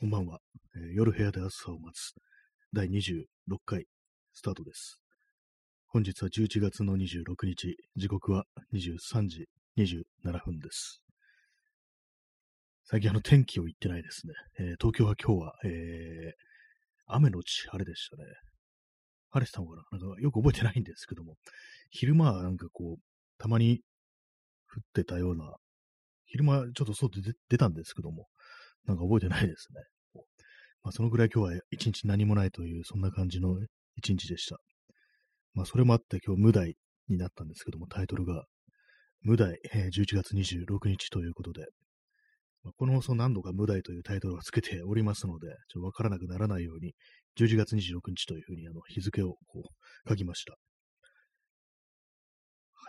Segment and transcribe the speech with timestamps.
[0.00, 0.38] こんばんは、
[0.76, 2.12] えー夜部屋で朝を待つ
[2.72, 3.24] 第26
[3.66, 3.86] 回
[4.32, 5.00] スタートです。
[5.88, 11.02] 本日は11月の26日、時刻は23時27分です。
[12.84, 14.34] 最近あの天気を言ってないですね。
[14.60, 16.32] えー東京は今日は、えー
[17.08, 18.22] 雨のち晴れでしたね。
[19.30, 21.34] 晴れてたのかななんかよく覚えてないんですけども、
[21.90, 23.02] 昼間はなんかこう、
[23.36, 23.80] たまに
[24.72, 25.56] 降ってたような、
[26.26, 28.28] 昼間ちょっと外出出たんですけども、
[28.86, 30.22] なんか覚えてないですね。
[30.82, 33.58] まあ、そのぐらい今日は一日何もないという、そんな感じの
[33.96, 34.58] 一日でした。
[35.54, 36.76] まあ、それもあって今日無題
[37.08, 38.44] になったんですけども、タイトルが、
[39.22, 41.66] 無題、えー11月26日ということで、
[42.62, 46.94] まあこの放送何度か無題というタイトルをつけておりますので、ちょっとわからなくならないように、
[47.38, 49.62] 11月26日というふうにあの日付をこ
[50.06, 50.52] う書きました。
[50.52, 50.58] は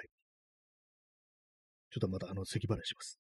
[0.03, 0.07] い。
[1.91, 3.19] ちょっとまたあの咳払いします。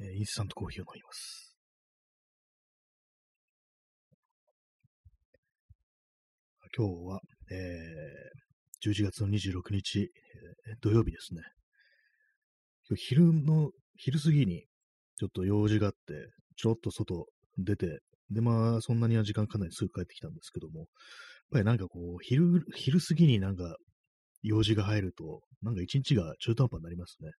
[0.00, 1.56] えーインスタントコーヒーを飲みます。
[6.76, 8.38] 今日は、えー
[8.80, 11.42] 11月の26日、えー土曜日ですね。
[12.88, 14.64] 今日昼の、昼過ぎに
[15.18, 15.98] ちょっと用事があって、
[16.56, 17.26] ちょっと外
[17.58, 20.88] 出て、で、まあ、そんなには時間かなりすぐ帰ってきたんですけども、やっ
[21.52, 23.76] ぱりなんかこう、昼、昼過ぎになんか
[24.42, 27.30] 用事が入ると、なんか一日が中途半端になりますね。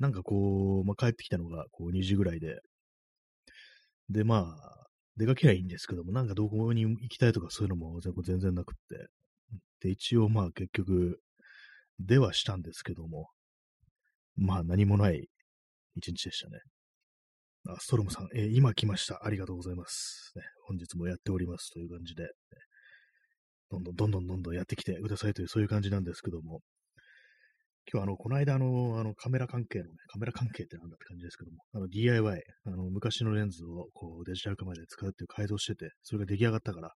[0.00, 2.60] なんかこう、まあ、帰ってきたのがこう2時ぐらいで、
[4.08, 9.06] で、まあ、出かけりゃいいんですけども、なんかどこに行きたいとかそういうのも全然なくって、
[9.82, 11.20] で、一応まあ結局、
[12.00, 13.28] 出はしたんですけども、
[14.36, 15.28] まあ何もない
[15.96, 16.60] 一日でしたね。
[17.68, 19.20] あ、ストロムさん、えー今来ました。
[19.24, 20.42] ありがとうございます、ね。
[20.66, 22.28] 本日もやっておりますという感じで、ね
[23.70, 26.60] どんどんどんどんどんどんやってきてくださいという、そういう感じなんですけども、
[27.92, 36.92] 今日あの、この間あの、あのカメラ関係のね、カメラ関係ってなんだって感じですけども、あの DIY、あの、昔のレンズをこうデジタルカメラで使うっていう改造してて、それが出来上がったから、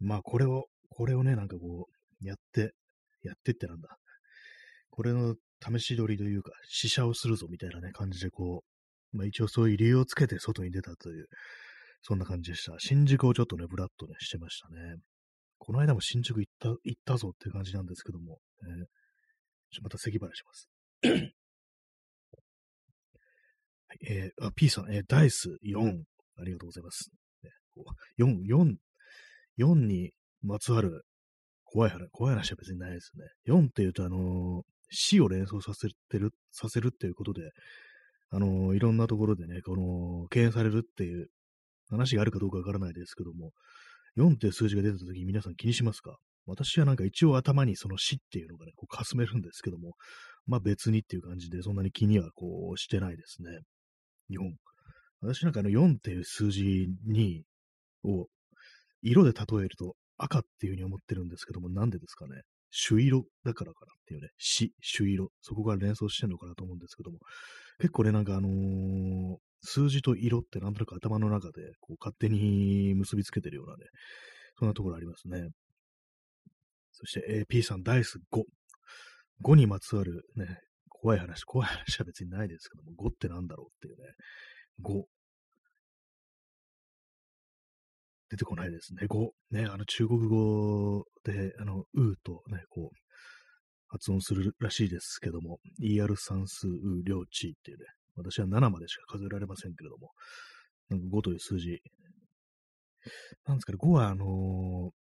[0.00, 1.86] まあこれを、これをね、なんかこ
[2.22, 2.72] う、やって、
[3.22, 3.88] やってってなんだ。
[4.90, 8.64] これの試し撮りというか、試写をするぞみたいなね、感じでこ
[9.12, 11.26] う、まあ一応そういう理由をつけて外に出たという、
[12.02, 12.74] そんな感じでした。
[12.78, 14.96] 新宿をちょっとね、ブラッとね、してましたね。
[15.58, 18.99] この間も新宿行った、行ったぞっていう感じなんですけども、えー
[19.82, 20.68] また咳払いします。
[23.88, 25.78] はい、えーあ、P さん、えーダイス4、
[26.38, 27.10] ありがとうございます。
[28.18, 28.76] 4、4、
[29.58, 31.04] 4にまつわる
[31.64, 33.24] 怖い話、怖い話は別にないですね。
[33.46, 37.52] 4っていうと、あのー死を連想させてる、させるっていうことで、
[38.30, 41.28] あのーいろんなところでね、この、敬遠されるっていう
[41.90, 43.52] 話があるかどうかわからないですけども、
[44.16, 46.16] 4っていう数字が出たとき皆さん気にしますか？
[46.46, 49.94] 私はなんか一応頭にその死っていうのがね、こうかすめるんですけども、
[50.46, 53.50] まあ別にっていう感じで、そんなに気にはこうしてないですね。
[54.30, 54.52] 4。
[55.22, 57.42] 私なんかあの4っていう数字に、
[58.04, 58.26] を
[59.02, 62.42] 色で例えると赤っていうふうに思ってるんですけども、なんでですかね。
[62.72, 65.30] 朱色だからかなっていうね、死、朱色。
[65.40, 67.18] そこから連想してるのかなと思うんですけども、
[67.78, 73.84] 結構ね、なんかあのー数字と色ってなんとなく頭の中でこう勝手に結びつけてるようなね、
[74.58, 75.48] そんなところありますね。
[76.92, 78.42] そして、えー P さん、ダイス5。
[79.42, 84.14] 5にまつわるね、怖い話、怖い話は別にないですけども、5ってなんだろうっていうね、
[84.82, 85.04] 5。
[88.30, 89.06] 出てこないですね。
[89.08, 89.30] 5。
[89.50, 92.96] ね、あの中国語で、あの、うーとね、こう、
[93.88, 97.84] 発音するらしいですけども、ER 算数、う、量、値っていうね、
[98.16, 100.12] 私は7までしか数えられませんけれども、
[100.90, 101.80] なんか5という数字。
[103.46, 104.99] なんですかね、5はあのー、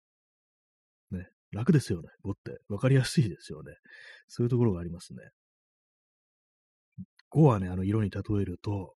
[1.55, 2.59] 楽ですよね、5って。
[2.69, 3.73] わかりやすいですよね。
[4.29, 5.21] そういうところがありますね。
[7.31, 8.95] 5はね、あの色に例えると、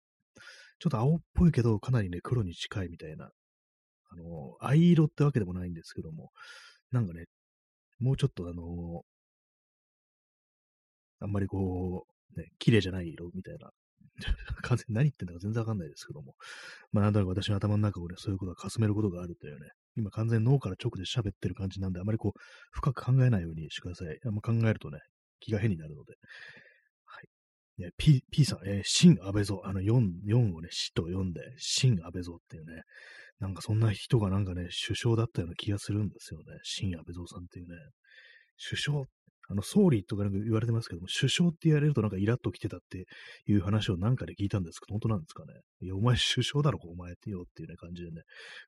[0.80, 3.30] ちょっと青っぽいけど、かなりね、黒に近いみたいな。
[4.10, 6.30] あの藍色ってわけでもないんですけども、
[6.92, 7.24] なんかね、
[7.98, 9.02] もうちょっとあの
[11.20, 13.70] あんまりこう、ね、綺麗じゃない色みたいな。
[14.62, 16.34] 完全に何言ってんだか全然わかんないですけども。
[16.92, 22.40] まあ、なんとなく私の頭の中をね、そういうことがかすめることがあるというね、今完全脳から直で喋ってる感じなんで、あまりこう、
[22.70, 24.18] 深く考えないようにしてください。
[24.24, 25.00] あんま考えるとね、
[25.40, 26.14] 気が変になるので。
[27.04, 27.20] は
[27.78, 27.82] い。
[27.82, 32.82] ね、P、P さん、えー、新安倍蔵、あの4、4をね、死と読んで、新安倍蔵っていうね、
[33.40, 36.58] なんかそんな人がなんかね、首相だったような気がするんですよね。
[36.62, 37.76] 新安倍蔵さんっていうね。
[38.68, 39.04] 首相っ、
[39.50, 43.06] あの、総理とかなんか言われてますけども、首相って言われるとなんかイラッと来てたって
[43.46, 45.54] いう話をなんかで聞いたんですけど、本当なんですかね。
[45.80, 48.22] いや、お前首相だろ、お前ってよっていうね、感じでね、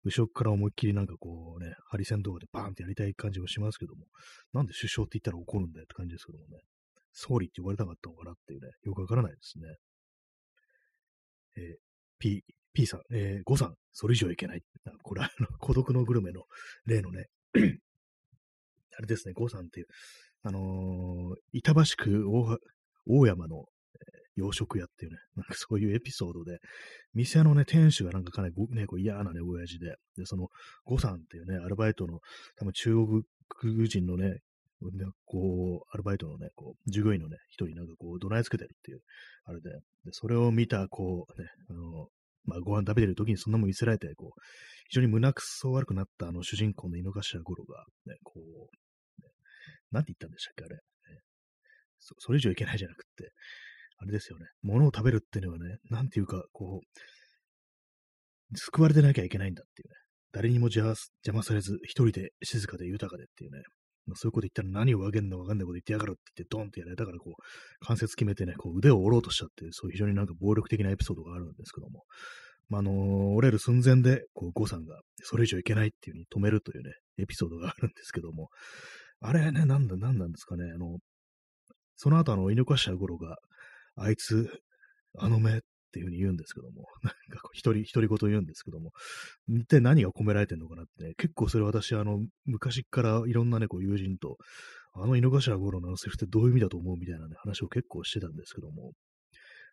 [0.05, 4.07] 後ろから思いっきりなんかこうね、ハリセンとかでバーンってやりたい感じもしますけども、
[4.55, 6.61] なんで首相って言ったら怒るんだよって感じですけどもね。
[7.13, 9.77] 総理って言われたかったのかなっていうね、よくわからないですね。
[11.57, 11.77] えー、
[12.19, 14.63] P、P さん、えー、5さん、それ以上いけない。
[15.03, 16.45] これ、あの、孤独のグルメの
[16.87, 17.27] 例のね、
[18.97, 19.87] あれですね、5さんっていう、
[20.43, 22.25] あのー、板橋区
[23.07, 23.65] 大山の、
[24.37, 26.59] 洋食屋っていうね、 なんかそういうエピソードで、
[27.15, 30.49] 店のね、店主がなんかかなりね、こう嫌なね、親父で、で、その、
[30.85, 32.21] 呉さんっていうね、アルバイトの、
[32.57, 34.39] 多分中国人のね、
[35.27, 39.01] こう、アルバイトのね、こう、従業員のね、一人なんかこう、怒鳴りつけてるっていう、
[39.45, 42.09] あれで、で、それを見た、こう、ね、あの、
[42.45, 44.41] まあ、ご飯食べてる時にそんなもん見せられて、こう、
[44.89, 48.77] 非常に胸くそ悪くなったあの主人公の井の頭五郎が、ね、こう、
[49.91, 50.81] なんて言ったんでしたっけ、あれ。
[52.01, 53.31] そそれ以上いけないじゃなくって、
[53.99, 54.47] あれですよね。
[54.63, 59.95] 物を食べるっていうのはね、なんていうか、こう、救われてなきゃいけないんだっていうね。
[60.33, 60.95] 誰にも邪
[61.33, 63.63] 魔されず、一人で静かで豊かでっていうね。
[64.07, 72.05] まあ、そういうこと言ったら何をわけんのわかんないこと言ってやがるって言ってドンってやられたからこう、関節決めてね、こう腕を折ろうとしちゃって、そういう非常になんか暴力的なエピソードがあるんですけども、
[72.69, 72.95] まあ、あのー、
[73.35, 78.49] 折れる寸前で、こう、ゴさんが、それ以上いけないっていう風に止めるというね、エピソードがあるんですけども、
[79.21, 80.99] あれね、なんだ、なんなんですかね、あの、
[81.97, 83.37] その後あの、犬頭五郎が、
[83.97, 84.51] あいつ、
[85.19, 85.61] あの目っ
[85.93, 88.93] ていうふうに言うんですけども、 なんか一人、一人ごと言うんですけども、
[89.49, 94.39] 一体何が込められてるのかなってね、結構それ私、あの、昔からいろんなね、こう友人と、
[94.95, 98.93] あの井の頭五郎のあのセリフってどういう意味だと思うみたいなね、話を結構してたんですけども、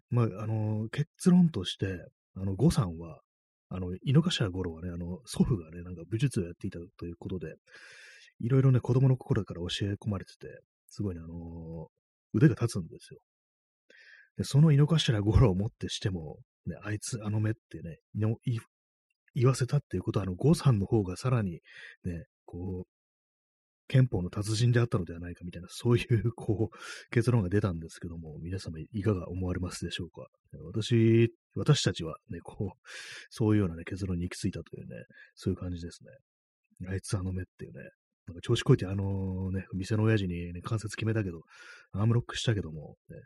[0.09, 2.05] まあ、あの、結論として、
[2.35, 3.21] あの、呉さんは、
[3.69, 7.55] あの、井の頭五郎はね、あの、祖父がね、なんか武術をやっていたということで、
[8.39, 10.47] いろいろね、子供の頃から教え込まれてて、
[10.89, 11.87] すごいね、あの
[12.33, 13.19] 腕が立つんですよ。
[14.37, 17.97] で、その井の頭五郎をもってしても、ね、あいつ、あの目ってね、
[19.33, 21.61] 言わせたっていうことは、あの、呉さんの方がさらに、
[22.03, 22.87] ね、こう、
[23.87, 26.77] 憲法の達人であったのではないかみたいな、そういう、こう、
[27.09, 30.27] 結論が出たんですけども、皆様いかが思われますでしょうか？
[30.65, 32.77] 私、私たちはね、こう、
[33.29, 34.95] そういうようなね、結論に行き着いたというね、
[35.35, 36.89] そういう感じですね。
[36.89, 37.79] あいつあの目っていうね、
[38.27, 41.41] なんか調子こいてあのね、店の親父にね、関節決めたけど、
[41.93, 43.17] アームロックしたけども、ね、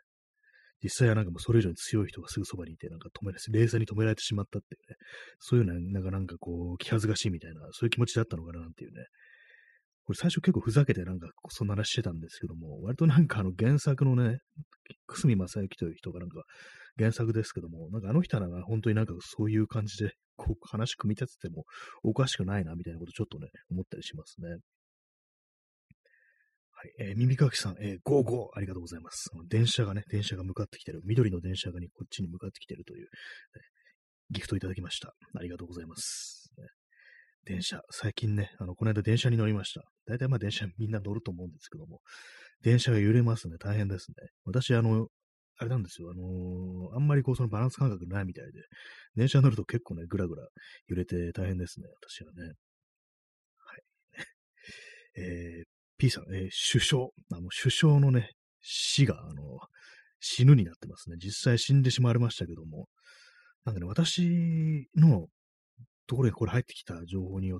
[0.83, 4.95] 実際はなんかもうそれ以上に強い人がすぐそばにいて、なんか止められ、冷静に止められてしまったっていうね、
[5.39, 9.05] そういうのはなんかなんかこう、気恥ずかしいみたいな、そういう気持ちだったのかななんていうね。
[10.03, 14.39] これ最初結構ふざけてなんかそんな話してたんですけども、割となんかあの原作のね、
[15.07, 16.43] 久住正幸という人がなんか
[16.97, 21.65] 原作ですけども、なんかあの人は本当になんかそういう感じで、こう話組み立てても
[22.03, 24.57] おかしくないなみたいなことちょっとね、思ったりしますね。
[26.81, 26.93] はい。
[26.97, 29.29] えー、耳かきさん、えー、ゴーゴーありがとうございます。
[29.49, 31.01] 電車がね、電車が向かってきてる。
[31.05, 33.07] 緑の電車がね、こっちに向かってきてるという、ね、
[34.31, 35.13] ギフトいただきました。
[35.37, 36.49] ありがとうございます。
[36.57, 36.65] ね、
[37.45, 39.83] 電車、最近ね、あの、この間電車に乗りました。
[40.07, 41.99] 大体まあ電車みんな乗ると思うんですけども、
[42.63, 43.57] 電車が揺れますね。
[43.59, 44.15] 大変ですね。
[44.45, 45.05] 私、あの、
[45.59, 46.09] あれなんですよ。
[46.09, 48.51] あのー、あんまりこう、そのバランス感覚ないみたいで、
[49.15, 50.47] 電車乗ると結構ね、ぐらぐら
[50.87, 51.87] 揺れて大変ですね。
[52.01, 52.53] 私はね。
[53.57, 53.83] はい。
[55.21, 59.59] えー、P さん、えー、首相、あの、首相のね、死が、あの、
[60.19, 61.17] 死ぬになってますね。
[61.23, 62.87] 実際死んでしまわれましたけども、
[63.65, 65.27] なんかね、私の
[66.07, 67.59] ところにこれ入ってきた情報によ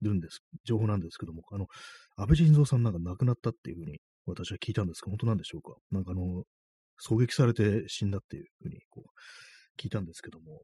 [0.00, 1.66] るんです、情報なんですけども、あの、
[2.16, 5.76] 安倍晋三さんなんか亡くなったっていうふうに私は聞いたんですが、本当なんでしょうか？
[5.90, 6.44] なんかあの、
[7.06, 10.62] 狙撃されて死んだっていうふうにこう聞いたんですけども、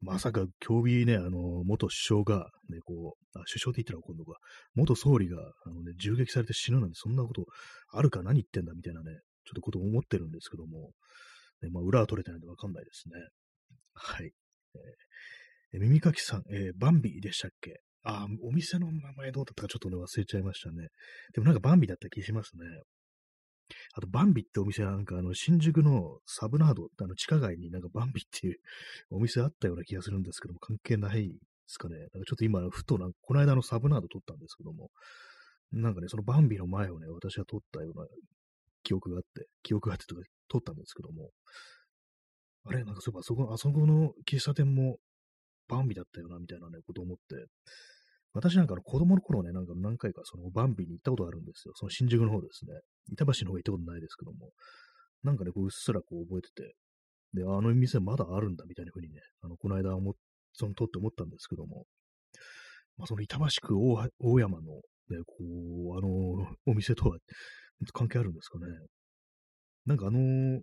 [0.00, 4.38] まさか、競技ね、あの、元首相が、ね、こう、あ首相って言ったら怒るのか、
[4.74, 7.46] 元総理が、あのね、銃撃されて死ぬなんて、そんなこと
[7.92, 9.10] あるか何言ってんだみたいなね、
[9.44, 10.92] ちょっとこと思ってるんですけども、
[11.62, 13.14] ね、まあ、裏は取れてないんでわかんないですね。
[13.94, 14.30] はい。
[15.74, 17.80] えー、耳かきさん、えー、バンビでしたっけ？
[18.04, 20.88] あ、お店の名前どうだったかちょっとね、忘れちゃいましたね。
[21.34, 22.64] でもなんかバンビだった気しますね。
[23.94, 28.56] あと、バンビってお店はなんかあの、新宿のサブナード、あの、地下街になんかバンビっていう
[29.10, 31.34] お店あったような気がするんですけども、関係ないで
[31.66, 31.96] すかね。
[31.98, 34.90] なんかちょっと今、ふとなんか、この間のサブナード撮ったんですけども、
[35.72, 38.06] なんかね、そのバンビの前をね、私は撮ったような
[38.82, 41.30] 記憶があって、記憶があってとか撮ったんですけども、
[42.64, 44.98] あれ、なんかそういえば、あそこ、あそこの喫茶店も
[45.68, 47.46] バンビだったよな、みたいなね、こと思って、
[48.38, 51.74] 私なんかの子供の頃ね、なんか何回かそのバンビに行ったことあるんですよ。
[51.76, 52.72] その新宿の方ですね。
[53.12, 54.50] 板橋の方行ったことないですけども。
[55.24, 56.74] なんかね、こううっすらこう覚えてて、
[57.34, 60.14] で、あの店まだあるんだみたいな風にね、あの、この間思
[60.52, 61.84] そのとって思ったんですけども、
[62.96, 64.74] まあ、その板橋区大大山の、
[65.10, 65.34] ね、こ
[65.94, 66.08] う、あの、
[66.66, 67.18] お店とは
[67.92, 68.66] 関係あるんですかね。
[69.86, 70.60] なんかあの、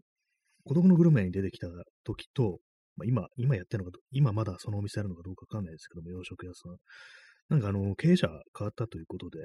[0.65, 1.67] 孤独のグルメに出てきた
[2.03, 2.59] 時と、
[2.97, 6.77] まあ、今、今やってるのか、今まだそのお店あるのかどうかわかんないですけども、洋食屋さん。
[7.49, 9.39] なんかあの、経営者変わったということで、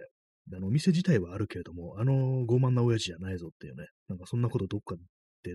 [0.54, 4.97] あの、お店自体はあるけれども、あの傲慢な親父じゃないぞっていうね、なんかそんなことどっか
[5.42, 5.54] で、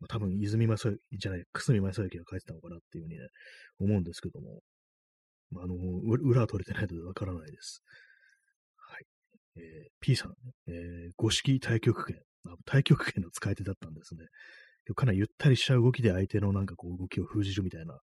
[0.00, 3.26] まあ、多分、泉正幸じゃない、久住正幸が書いてたのかなっていうふうにね、
[3.78, 4.60] 思うんですけども、
[5.50, 7.82] まあ、あの、裏は取れてないのでわからないです。
[8.76, 9.04] はい。
[9.56, 10.34] えー、P さん、
[10.68, 12.18] えー、五式太極拳。
[12.64, 14.24] 太極拳の使い手だったんですね。
[14.94, 17.98] かなりゆったりした動きで相手のなんかこう動きを封じるみたいな、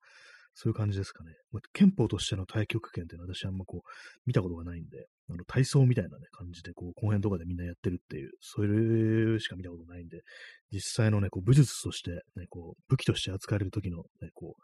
[0.59, 1.33] そういう感じですかね。
[1.51, 3.89] まあ、憲法としての対極拳っていうのは私あんまこう
[4.25, 10.23] 見たことがないんで、あの体操みたいなね感じでこう公園とかでみんなやってるっていう、それしか見たことないんで、
[10.71, 14.55] 実際のね、こう武術としてね、こう武器として扱われる時のね、こ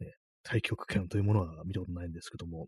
[0.00, 2.66] う、ね、太極拳というものは見たことないんですけども、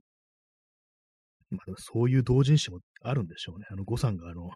[1.51, 3.67] まあ、そういう同人誌もあるんでしょうね。
[3.71, 4.51] あの、誤算があの、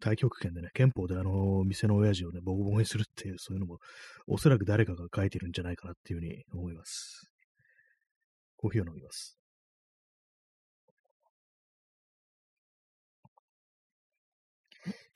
[0.00, 3.78] 太極拳でね、憲法であの、店の親父をね、ボコボコにするっていう、そういうのも、
[4.26, 7.30] おそらく誰かが書いてるんじゃないかなっていうふうに思います。
[8.56, 9.43] コーヒーを飲みます。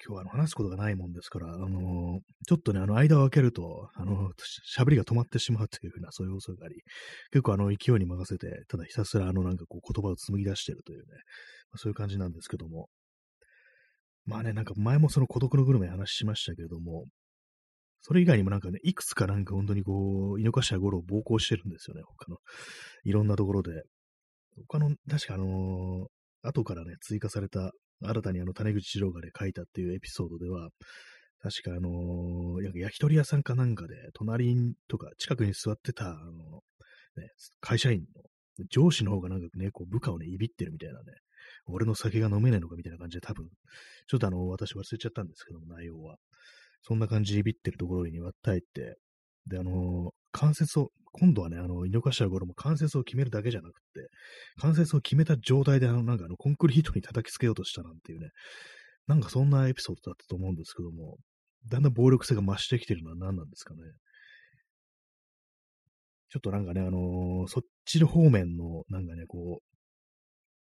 [0.09, 4.31] 今日は話すことがないもんですから、あのー、ちょっとね、あの、間を空けると、あの、
[4.75, 6.77] 喋りが止まってしまうというふうな、そういう恐れがあり、
[7.31, 11.05] 結構あの、勢いに任せて、ただひたすらあの、なんかこう、言葉を紡ぎ出してるというね、
[11.71, 12.89] まあ、そういう感じなんですけども。
[14.25, 17.05] まあね、なんか前もその孤独のグルメ話しましたけれども、
[18.01, 22.39] それ以外にもなんかね、いくつかなんか本当にこう、井の頭五郎を暴行してるんですよね、他の、
[23.05, 23.83] いろんなところで。
[24.69, 26.07] 他の、確かあのー、
[26.43, 30.71] 後からね、追加された新たにあの、種口二郎がね、書いたっていうエピソードでは、
[31.41, 36.63] 確かあのー、焼き鳥屋さんかなんかで、隣とか近くに座ってた、あの、
[37.17, 37.29] ね、
[37.61, 38.23] 会社員の
[38.71, 41.05] 上司の方がなんかね、こう部下をね、いびってるみたいなね、
[41.67, 43.47] 俺の酒が飲めねえのかみたいな感じで多分、
[44.09, 46.17] ちょっとあの、私忘れちゃったんですけども、内容は。
[46.83, 48.97] そんな感じでいびってるところに割ったえって、
[49.47, 54.09] で、あのー、関節を、今度はね、あの、井の頭頃も関節を決めるだけじゃなくて、
[54.61, 58.29] 関節を決めた状態で、あの、なんかあの、コンクリートに叩きつけようとしたなんていうね、
[59.07, 61.17] なんかそんなエピソードだったと思うんですけども、
[61.69, 63.81] だんだん暴力性が増してきてるのは何なんですかね。
[66.31, 69.68] ちょっとなんかね、あのー、そっちの方面の、なんかね、こう、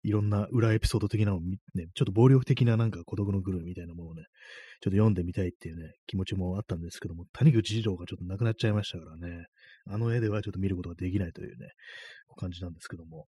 [0.03, 1.58] いろんな裏エピソード的なのをね、
[1.93, 4.24] ちょっと暴力的ななんか孤独のグルメみたいなものをね、
[4.81, 9.46] ちょっと読んでみたいっていうね、気持ちもあったんですけども、谷口二郎がちょっと亡くなっちゃいましたからね、
[9.86, 11.70] あの絵ではちょっと見ることができないというね、
[12.38, 13.27] 感じなんですけども、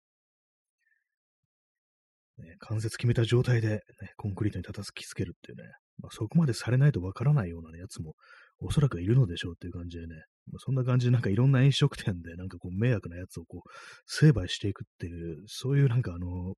[2.38, 3.81] ね、関節決めた状態で、ね、
[4.17, 5.64] コンクリートに叩きつけるっていうね、
[5.99, 8.14] まあ、そこまでされないとわからないような、ね、やつも
[8.62, 10.14] おそらくいるのでしょうっていう感じでね、
[10.50, 13.71] ま、そんな感じでなんかいろんな飲食店でなんかこう迷惑なやつをこう
[14.07, 16.54] 成敗していくっていう、そういうなんかあの、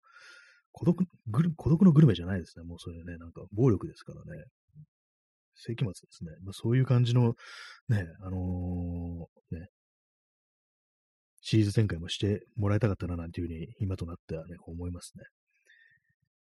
[0.72, 1.04] 孤独
[1.56, 2.64] 孤独のグルメじゃないですね。
[2.64, 4.44] もうそれね、なんか暴力ですからね。
[5.56, 6.32] 世紀末ですね。
[6.44, 7.34] まあ、そういう感じの、
[7.88, 9.68] ね、あのー、ね、
[11.40, 15.24] シリーズ展開もしてもらいたかったななんていうふうに今となってはね、思いますね。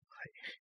[0.08, 0.63] はい。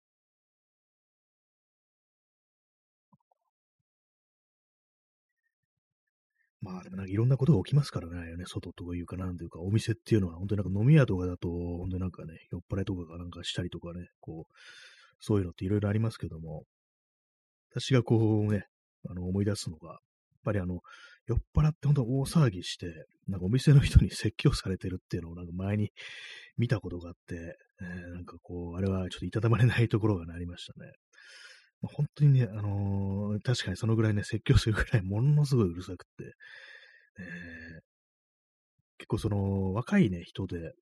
[6.62, 14.54] まあでもなんかいろんなことが起きますからね、ね外というかなんというか、お店っていうのは本当になんか飲み屋とかだと、本当になんかね、酔っ払いとかがなんかしたりとかね、こう、
[15.20, 16.64] そういうのっていろいろありますけども、
[17.72, 18.66] 私がこうね、
[19.10, 20.00] あの思い出すのが、やっ
[20.44, 20.80] ぱりあの、
[21.28, 25.92] 酔っ払って本当大騒ぎして、なんかお店の人に説教されてるっていうのをなんか前に
[26.58, 30.92] 見たことがあって、えー、なんかこう、あれはちょっといたたまれないところがありましたね。
[31.82, 36.34] 本当にね、あのー、確かにそのぐらいね、説教するぐらいものすごいうるさくって、
[37.20, 37.82] えー、
[38.98, 40.74] 結構その若いね、人で、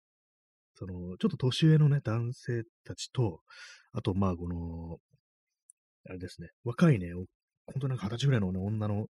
[0.76, 3.42] その、ちょっと年上のね、男性たちと、
[3.94, 4.98] あと、まあ、この、
[6.10, 7.26] あれですね、若いね、本
[7.82, 9.08] 当なんか二十歳ぐらいの、ね、女の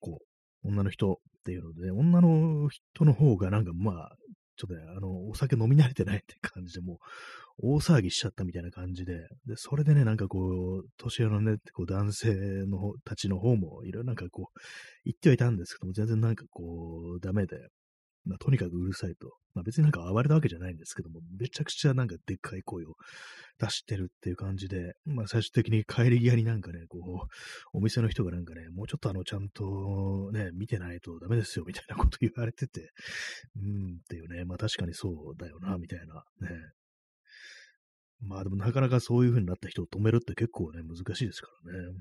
[0.00, 0.18] 子、
[0.64, 4.16] 女の人っていうので、ね、女の人の方がなんかまあ、
[4.56, 6.98] ちょっとね、あの、お酒飲み慣れてないって感じで、もう、
[7.58, 12.34] 大騒ぎしちゃったみたいな感じで、で、それでね、なんかこう、年上のね、こう男性
[12.66, 14.60] のたちの方も、いろいろなんかこう、
[15.04, 17.68] 言ってはいたんですけども、全然なんかこう、ダメで、
[18.24, 19.36] まあ、とにかくうるさいと。
[19.54, 22.94] まあ、別になんか暴れたわけじゃないんですけども、めちゃくちゃなんかでっかい声を
[23.60, 27.28] 出してるっていう感じで、まあ、最終的に帰り際になんかね、こう、
[27.72, 32.90] お店の人がなんかね、もうちょっとあの、ちゃんとね、見てないとダメですよ、みたいなこと言われてて、
[33.56, 36.56] うんっていうね、まあ確かにそうだよな、みたいなね。
[38.20, 41.98] まあでもなかなかそういう風になった人を止めるって結構ね、難しいですからね。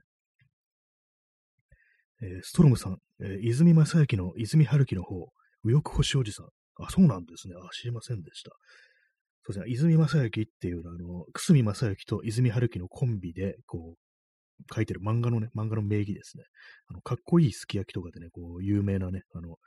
[2.22, 5.27] えー、ストロムさん、えー、泉正幸の泉春樹の方、
[5.63, 6.48] 右翼星おじさん。
[6.77, 7.55] あ、そうなんですね。
[7.58, 8.51] あ、知りませんでした。
[9.43, 9.72] そうですね。
[9.72, 16.43] 泉正幸っていう、あの、久住正幸と泉春樹のコンビで、こう、書いてる漫画のね、漫画の名義ですね。
[16.88, 19.58] あの、かっこいいすき焼きとかでね、こう、有名なね、あの、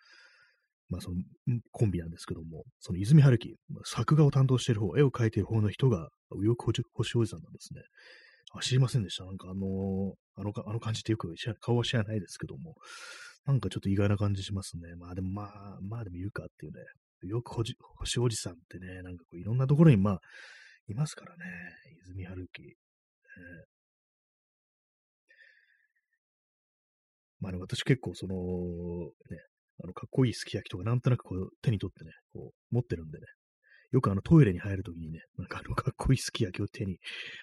[0.88, 1.16] まあ、その、
[1.72, 7.82] コンビなんですけども、その泉春樹、作画を担当してる方、絵を描いてる方の人が、右翼星おじさんなんですね。
[8.52, 9.24] あ、知りませんでした。
[9.24, 12.74] なんかあのあの、あの感じってよく顔は知らないですけども、
[13.46, 14.94] なんかちょっと意外な感じしますね。
[14.96, 16.80] まあでもまあ、まあでもいるかっていうね。
[17.22, 20.20] よく星星おじさんってね、なんかこういろんなところにまあ、
[20.88, 21.44] いますからね。
[22.08, 22.62] 泉春樹。
[22.62, 23.76] えー
[27.40, 28.40] まあね、私結構その、ね、
[29.84, 33.26] あの、かっこいいすき焼きとかなんとなくこう手に取ってね、こう持ってるんでね、
[33.92, 36.96] よくあのトイレに入るときにね、なんかあのかっこいいすき焼きを手に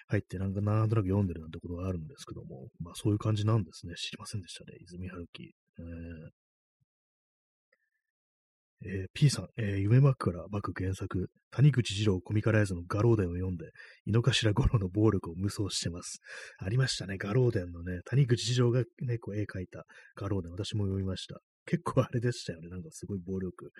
[0.08, 3.94] 入ってなんかなんとなく読んでるなんてことがあるんですけども、まあそういう感じなんですね。
[3.94, 4.76] 知りませんでしたね。
[4.80, 5.54] 泉春樹。
[5.78, 6.44] えー
[8.86, 13.70] えー、P さん、えー、夢枕幕原作、谷口二郎コミカライズのガローデンを読んで、
[14.04, 16.20] 井の頭五郎の暴力を無双してます。
[16.58, 19.84] ありましたね、ガローデンのね、谷口二郎がね、こう絵描いた
[20.16, 21.38] ガローデン、私も読みました。
[21.64, 23.70] 結構あれでしたよね、なんかすごい暴力、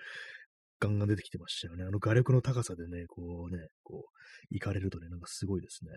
[0.79, 1.83] ガンガン出てきてましたよね。
[1.83, 5.91] あの画力の高さでね、こうね、こう、行かれるとね、なんかすごいですね。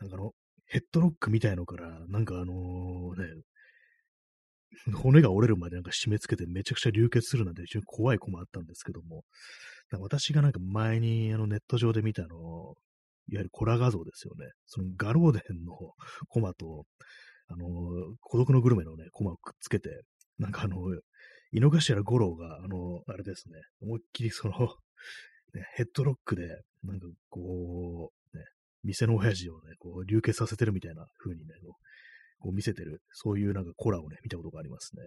[0.00, 0.32] なんかあの、
[0.66, 3.26] ヘッドロックみたいのから、なんかあのね、
[4.94, 9.24] 骨が折れるまでなんか締め付けてめちゃくちゃ流血するなんて非常に怖い子もあったんですけども、
[10.00, 12.74] 私がなんか前にあのネット上で見たの、
[13.28, 14.46] いわゆるコラ画像ですよね。
[14.66, 15.76] そのガローデンの
[16.28, 16.86] コマと、
[17.48, 17.66] あの、
[18.20, 20.02] 孤独のグルメのね、コマをくっつけて、
[20.38, 20.78] なんかあの、
[21.52, 24.54] 井の頭五郎が、あの、あれですね、思いっきりその
[25.54, 26.48] ね、ヘッドロックで、
[26.82, 28.44] なんかこう、ね、
[28.82, 31.54] 店の親父をね、こう流血させてるみたいな風にね、
[32.42, 35.02] こう見せてる、そういうなんかコラをね、見たことがありますね。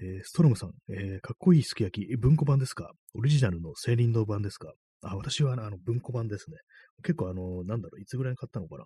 [0.00, 2.92] えー、ストロムさん、えー、かっこいいすき焼き、文庫版ですか？
[3.14, 4.72] オリジナルの青林堂版ですか？
[5.02, 6.58] あ、私はあの文庫版ですね。
[7.02, 8.84] 結構あの、なんだろう、いつぐらいに買ったのかな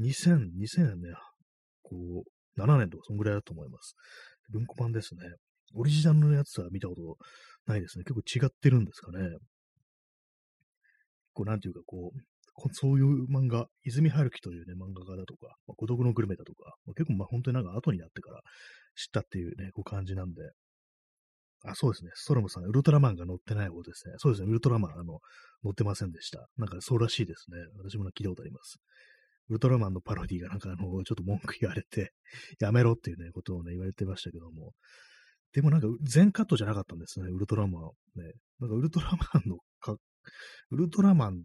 [0.00, 1.14] ?2000、2000年、
[1.82, 3.94] こう、7年とかそんぐらいだと思います。
[4.50, 5.20] 文庫版ですね。
[5.74, 7.16] オリジナルのやつは見たこと
[7.66, 8.04] ないですね。
[8.04, 9.20] 結構違ってるんですかね。
[11.32, 12.18] こう、なんていうか、こう、
[12.72, 18.40] そういう漫画、泉春樹というね、漫画家だとか、まあ、孤独のグルメだとか、まあ、結構まあ本当になんか後になってから
[18.94, 20.42] 知ったっていうね、こう感じなんで、
[21.64, 22.10] あ、そうですね。
[22.14, 24.14] ストロムさん、ウルトラマンが乗ってない方ですね。
[24.16, 24.48] そうですね。
[24.48, 25.20] ウルトラマン、あの、
[25.62, 26.48] 乗ってませんでした。
[26.56, 27.58] なんかそうらしいですね。
[27.76, 28.78] 私も聞いたことあります。
[29.50, 32.12] ウルトラマンのパロディがなんかあの、ちょっと文句言われて、
[32.60, 34.72] やめろっていうね、ことをね、言われてましたけども。
[35.52, 37.82] でもなんか全カットじゃなかったんですね、ウルトラマン。
[38.14, 38.32] ね。
[38.60, 39.96] なんかウルトラマンのか
[40.70, 41.42] ウルトラマン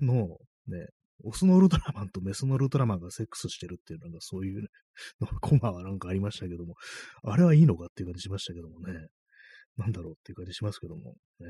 [0.00, 0.86] の、ね、
[1.24, 4.68] オスのウルトラマンとメスのウルトラマンがセックスしてるっていう、なんかそういう、
[5.40, 6.74] コマはなんかありましたけども、
[7.24, 8.92] あれはいいのかっていう感じしましたけどもね、
[9.76, 11.46] なんだろうっていう感じしますけども、ね、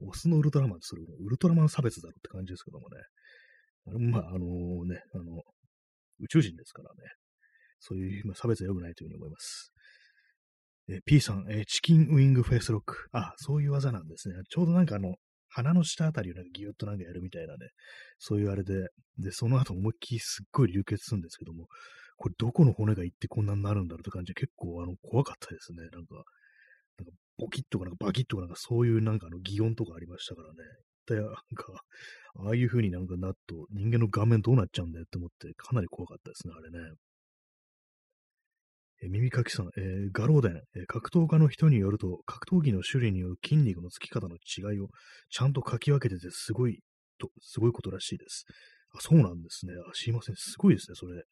[0.00, 2.96] オスのウルトラマンってそれ、ウルトラマン差別だろって感じですけどもね、
[3.86, 5.42] あれまあ、あのね、あの、
[6.20, 6.96] 宇宙人ですからね、
[7.80, 9.72] そういう、まあ、差別は良くないというふうに思います。
[10.90, 13.08] え P さん、えチキンウィングフェイスロック。
[13.12, 14.36] あ、そういう技なんですね。
[14.48, 15.16] ちょうどなんかあの、
[15.48, 17.68] 鼻の下あたりをなんかギュッとなんかやるみたいなね、
[18.18, 21.66] そういうあれで、で、その後思いっきりすっごい流血するんですけども、
[22.16, 25.82] これどこの骨がいってこんなになるんだろうって感じで結構あの怖かったですね。
[25.92, 26.14] なんか、
[26.98, 30.54] なんかボキッとかなんかバキッとかなんかそういうなんかあの擬音とかありましたからね。
[31.06, 31.38] で、なんか、
[32.44, 36.94] ああいう風になんかなっと人間の顔面どうなっちゃうんだよって思ってかなり怖かったですね、あれね。
[39.02, 44.88] 耳かきさん、えー、ガローデン、えー、格闘家の人によると、格闘技の種類による筋肉のつき方の違いを
[45.30, 46.80] ちゃんと書き分けててすごい、
[47.18, 48.44] と、すごいことらしいです。
[48.92, 49.72] あ、そうなんですね。
[49.88, 50.36] あ、すいません。
[50.36, 51.22] すごいですね、それ。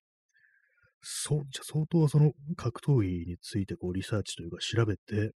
[1.01, 5.31] そう、じゃ相当その格闘技についてこうリサーチというか調べてっ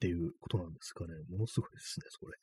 [0.00, 1.14] ていうことなんですかね。
[1.30, 2.36] ものすごいですね、それ。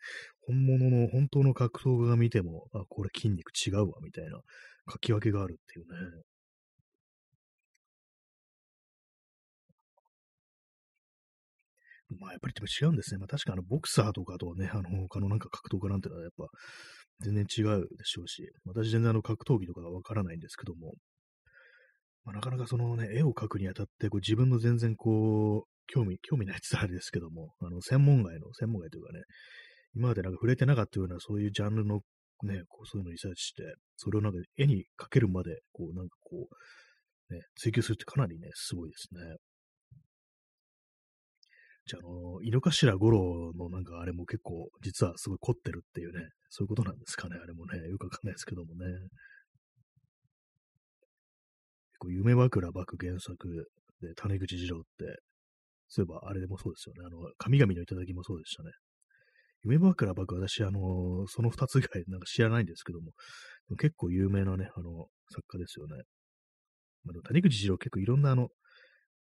[0.47, 4.39] 本物の、本当の格闘家が見ても、あ、これ筋肉違うわ、みたいな
[4.91, 6.23] 書き分けがあるっていうね。
[12.19, 13.17] まあ、やっぱり違うんですね。
[13.17, 16.47] まあ、確かあの、ボクサーとかとね、あの、他のなんか格闘家なんてのはやっぱ、
[17.21, 20.93] 全然違うでしょうし、私全然あの、格闘技とかわからないんですけども、
[22.25, 29.21] まあ、なかなかそのね、絵を描くにあたって、こう自分の全然こう、興味、興味ないって言ったらあれですけども、あの、専門外の、専門外というかね、
[29.95, 32.01] 今までなんか触れてなかったような、そういうジャンルの
[32.43, 33.63] ね、こうそういうのをリサーチして、
[33.97, 36.47] それをなんか絵に描けるまで、こう、なんかこ
[37.29, 39.21] う、ね、追求するってかなりね、すごいですね。
[41.89, 48.85] じゃあ、の、井の頭五郎のなんかあれも結構、実はすごい凝ってるっていうね、そういうことなんですかね、あれもね、よくわかんないですけどもね。
[51.93, 53.65] 結構、夢枕幕原作
[54.01, 55.17] で、種口二郎って、
[55.87, 58.69] そういえばあれでもそうですよね、あの、神々の頂きもそうでしたね。
[59.63, 63.13] 夢枕幕、私、あの、その二つ以外なんか知らないんですけども、
[63.77, 66.03] 結構有名なね、あの、作家ですよね。
[67.03, 68.49] まあ、谷口二郎結構いろんなあの、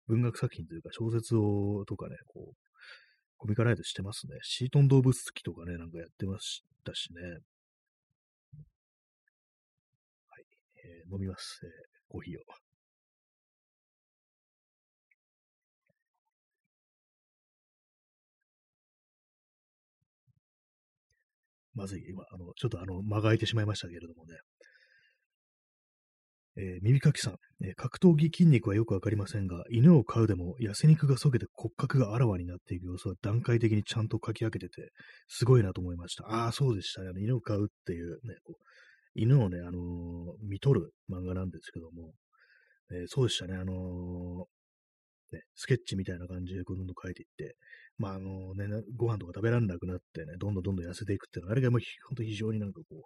[0.09, 2.57] 文学作品というか小説を、とかね、こう、
[3.39, 4.35] コミカライズしてますね。
[4.43, 7.21] シートン動物好きとかね、なんかやってましたしね。
[7.23, 7.39] は
[10.39, 10.45] い
[10.77, 11.71] えー飲みます、えー
[12.09, 12.43] コーヒーを。
[21.75, 24.35] まずい、今、あの、ちょっとあの、間が空いてしまいましたけれどもね。
[26.57, 34.91] えー耳かきさん、えー格闘技筋肉はよくわかりませんが、犬を飼うでも痩せ肉がそげて骨格があらわになっていく様子は段階的にちゃんと書き上げてて、
[35.29, 36.25] すごいなと思いました。
[36.27, 37.11] ああ、そうでしたね。
[37.21, 38.63] 犬を飼うっていうね、こう
[39.15, 42.13] 犬をね、あのー見とる漫画なんですけども、
[42.93, 43.57] えーそうでしたね。
[43.57, 44.47] あの
[45.33, 47.57] ね、スケッチみたいな感じでどんどん書いていって、
[47.99, 53.01] まあ、あのね、ご飯とか食べられなくなってね、どんどんどんどん痩せていくっていうのは、あれがもう本当に非常になんかこう、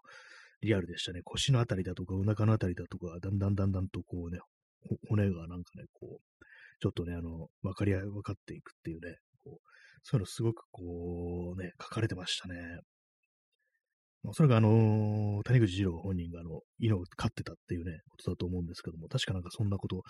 [0.63, 1.21] リアルでしたね。
[1.25, 4.41] 腰のあたりだとか、お腹のあたりだとか、だんだんだんだんとこうね、
[5.09, 6.45] 骨がなんかね、こう、
[6.81, 9.69] ちょっとね、あの、わかり合い、分かっていくっていうね、こう、
[10.03, 12.81] そういうのすごくこう、ね、書かれてましたね。
[14.25, 20.03] まあそらくあのー谷口二郎本人があの、犬を飼ってたっていうね、ことだと思うんですけども、確かなんかそんなこと、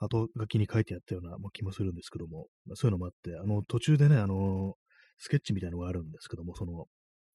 [0.00, 4.84] 後書きに書いてあったような、まあ、気もするんですけども、まあそういうのもあって、あの、途中でね、あのー
[5.16, 6.86] スケッチみたいなのがあるんですけども、その、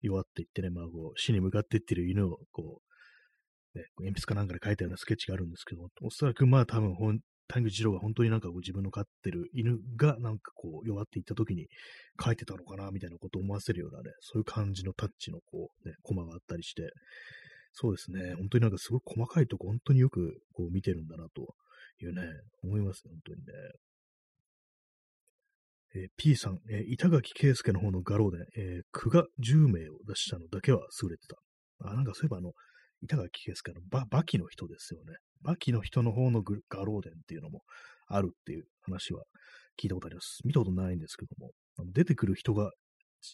[0.02, 2.82] 弱っていってね、まあ、こう、死に向かっていってる犬を、こ
[3.76, 11.68] う、ね、鉛筆かなんかで書いたようなスケッチがあるんですけども、おそらくまあ多分本、谷口二郎が本当になんかこう自分の飼ってる犬がなんかこう弱っていった時に
[12.24, 16.90] 書いてたのかなみたいなことを思わせるようなね、そういう感じのタッチのこうね、コマがあったりして、
[17.74, 21.56] そうですね、本当になんかすごく細かいとこ本当によくこう見てるんだなと
[22.02, 22.22] いうね、
[22.64, 23.54] 思いますね、本当にね。
[25.96, 31.38] えー P さん、えー板垣圭介の方の画廊で、えー、久我10名を出したのだけは優れてた。
[31.90, 32.52] あ、なんかそういえばあの、
[33.02, 35.16] 板垣圭介のババキの人ですよね。
[35.42, 37.62] バキの人の方のグ画廊伝っていうのも
[38.08, 39.24] あるっていう話は
[39.82, 40.40] 聞いたことあります。
[40.44, 42.72] 見たことないんですけども、あの出てくる人が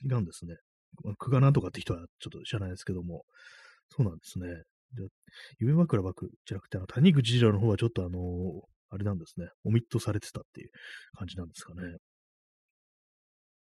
[0.04, 0.56] 違うんですね。
[1.20, 3.24] 久我なんとかって人はちょっと知らないですけども、
[3.90, 4.48] そうなんですね。
[4.94, 5.08] で
[5.60, 8.20] 夢枕幕じゃなくて、あの、谷口二郎の方はちょっとあの
[8.90, 10.70] あれなんですね、オミットされてたっていう
[11.18, 11.82] 感じなんですかね。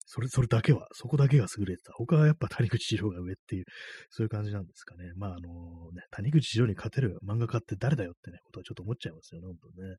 [0.09, 1.91] それ、それだけは、そこだけが優れてた。
[1.93, 3.65] 他はやっぱ谷口二郎が上っていう、
[4.09, 5.11] そういう感じなんですかね。
[5.17, 9.97] まあ、あのね、谷口二郎に勝てる漫画家って誰だよってね、ことはちょっと思っちゃいますよね、本当ね。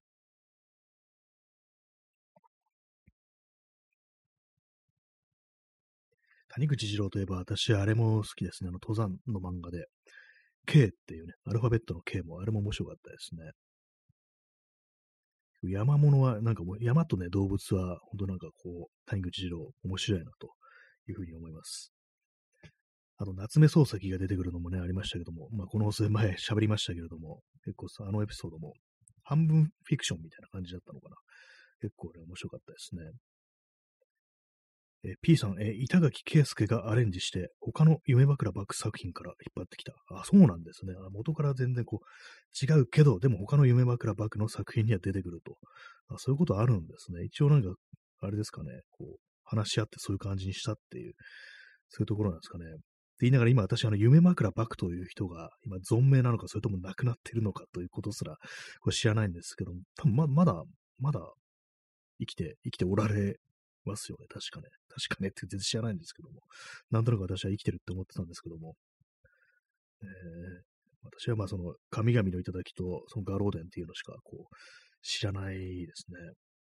[6.48, 8.68] 谷口二郎といえば、私、あれも好きですね。
[8.68, 9.86] あの、登山の漫画で、
[10.66, 13.52] K っていうね、アルファベットの K も、あれも面白かったですね。
[15.62, 20.52] 山物は、なんかもう、山とね、動物は、本当なんかこう、谷口二郎、面白いなと
[21.08, 21.92] いうふうに思います。
[23.16, 28.74] あと、夏目漱石が出てくるのもね、ありましたけども、まあ、この数年前喋りましたけれども、結構さ、あのエピソードも、
[29.24, 31.16] 半分フィクションみたいな感じだったのかな。
[31.80, 33.02] 結構ね、面白かったですね。
[35.04, 39.92] えー P さん、えー板垣圭介がアレンジして、他の夢枕バック作品から引っ張ってきた。
[40.10, 40.94] あ、そうなんですね。
[40.98, 45.56] あ元から全然こう、違うけど、でも他の夢枕バックの作品には出てくると。
[46.08, 47.24] あそういうことあるんですね。
[47.24, 47.70] 一応なんか、
[48.20, 51.14] あれですかね、こう、話し合ってそういう感じにしたっていう、
[51.90, 52.64] そういうところなんですかね。
[52.64, 52.68] っ
[53.18, 58.36] て言いながら今私、あの、夢枕バクという人が、今、存命なのか、それとも亡くなっているのかということすら、
[58.80, 60.62] これ知らないんですけども、多分ま、まだ、
[60.98, 61.20] まだ、
[62.20, 63.36] 生きて、生きておられ
[63.84, 64.26] ますよね。
[64.28, 64.68] 確かね。
[64.98, 66.40] 確かね全然知らないんですけども。
[66.90, 68.74] なんとなく私は生きてるって思ってたんですけども。
[70.02, 70.08] えー
[71.04, 74.54] 私はまあその神々の頂とそのガローデンっていうのしかこう
[75.02, 76.18] 知らないですね。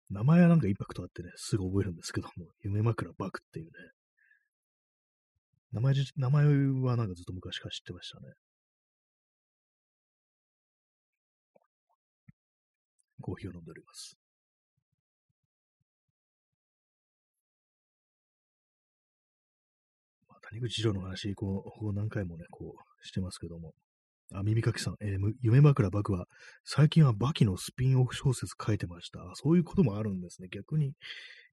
[0.09, 3.71] 名前はなんかインパクトあってね、すぐ覚えるんですけども、夢枕バクっていうね。
[5.71, 8.33] 名前、名前はなんかずっと昔から知ってましたね。
[13.21, 14.20] コーヒーを飲んでおります。
[20.51, 23.73] 谷口二郎の話、こう、こう何回もね、こう、してますけども。
[24.33, 26.25] あ、耳かきさん、えー夢枕バクは、
[26.63, 29.19] 最近はバキのスピンオフ小説書いてました。
[29.35, 30.47] そういうこともあるんですね。
[30.51, 30.93] 逆に、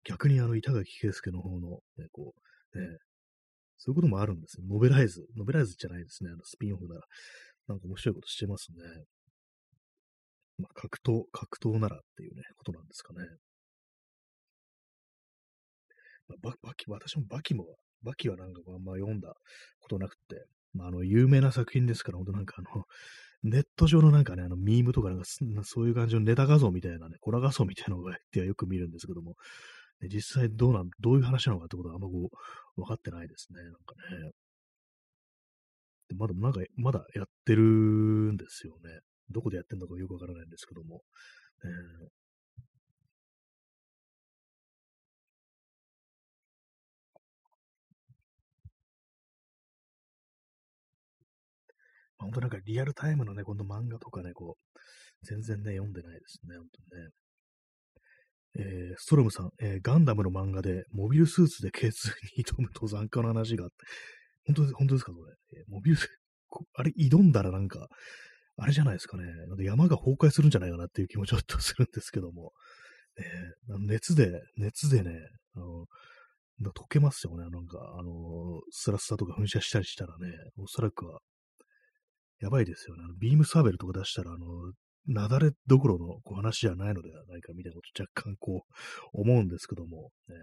[0.05, 2.35] 逆にあの、板垣圭介の方の、ね、こ
[2.75, 2.99] う、ね、
[3.79, 4.67] そういうこともあるんですね。
[4.69, 5.25] ノベライズ。
[5.37, 6.31] ノベライズじゃないですね。
[6.31, 7.03] あの、スピンオフなら。
[7.69, 9.05] なんか面白いことしてますね。
[10.59, 13.21] まあ、格闘、格闘ならっていうね、ことなんですかね。
[16.29, 19.35] まあ、バキ、私もバキも、バキはなんかあんま読んだ
[19.81, 22.85] ことなくて、まあ、あの、有名な作品ですから、本当なんかあの、
[23.43, 25.25] ネット上のなんかね、あの、ミームとかなんか、
[25.65, 29.37] そういう感じのネタ画像みたいなね、コラ画像みたいなのがってはよく見るんですけども、
[30.03, 33.95] 実際どうなん、どういう話なのかってことはあんまこう、分かってないですね、なんか
[34.27, 34.33] ね。
[36.09, 39.01] でまだ、なんか、まだやってるんですよね。
[39.31, 41.03] どこでやってんのかよくわからないんですけども。
[41.65, 42.28] えー
[52.19, 57.11] 本当なんかリアルタイムのね、この漫画とかね、こう、全然ね、読んでないですね、本当にね。
[58.61, 61.87] えー、ストロムさん、えー、ガンダムの漫画で、モビルスーツで K2
[62.37, 63.77] に挑む登山家の話があって、
[64.47, 65.19] 本当本当ですか、そ
[65.53, 65.61] れ？
[65.61, 66.09] えー、モビルス、
[66.75, 67.89] あれ、挑んだらなんか、
[68.57, 69.25] あれじゃないですかね。
[69.47, 72.53] なんか山が崩壊するんじゃないかなっていう気もちょっとするんですけども、
[73.19, 75.13] えー、熱で、熱でね、
[75.55, 75.87] あの、
[76.75, 77.49] 溶けますよね。
[77.51, 81.21] なんか、あの、スラスタとか噴射したりしたらね、おそらくは、
[82.41, 83.03] やばいですよね。
[83.19, 84.47] ビームサーベルとか出したら、あの、
[85.07, 88.65] 雪崩どころのこう話じゃないのではないかみたいなこと若干こ
[89.15, 90.35] う思うんですけども、ね、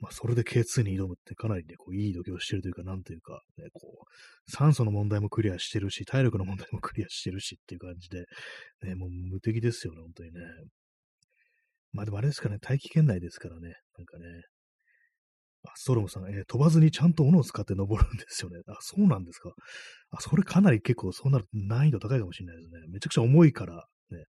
[0.00, 8.24] まあ、それで K2 に挑むってかなりね、こういい度胸してるというか、なんというか、ね、こう、酸素の問題もクリアしてるし、体力の問題もクリアしてるしっていう感じで、
[8.82, 10.40] ね、もう無敵ですよね、本当にね。
[11.92, 14.24] まあでもあれですかね、大気圏内ですからね、なんかね、
[15.64, 18.60] あ、ストロムさん、えー、飛ばずにちゃんと斧を使って登るんですよね。
[18.66, 19.52] あ、そうなんですか。
[20.10, 22.80] あ、それかなり結構、そうなると難易度高いかもしれないですね。
[22.88, 24.24] めちゃくちゃ重いから、ね。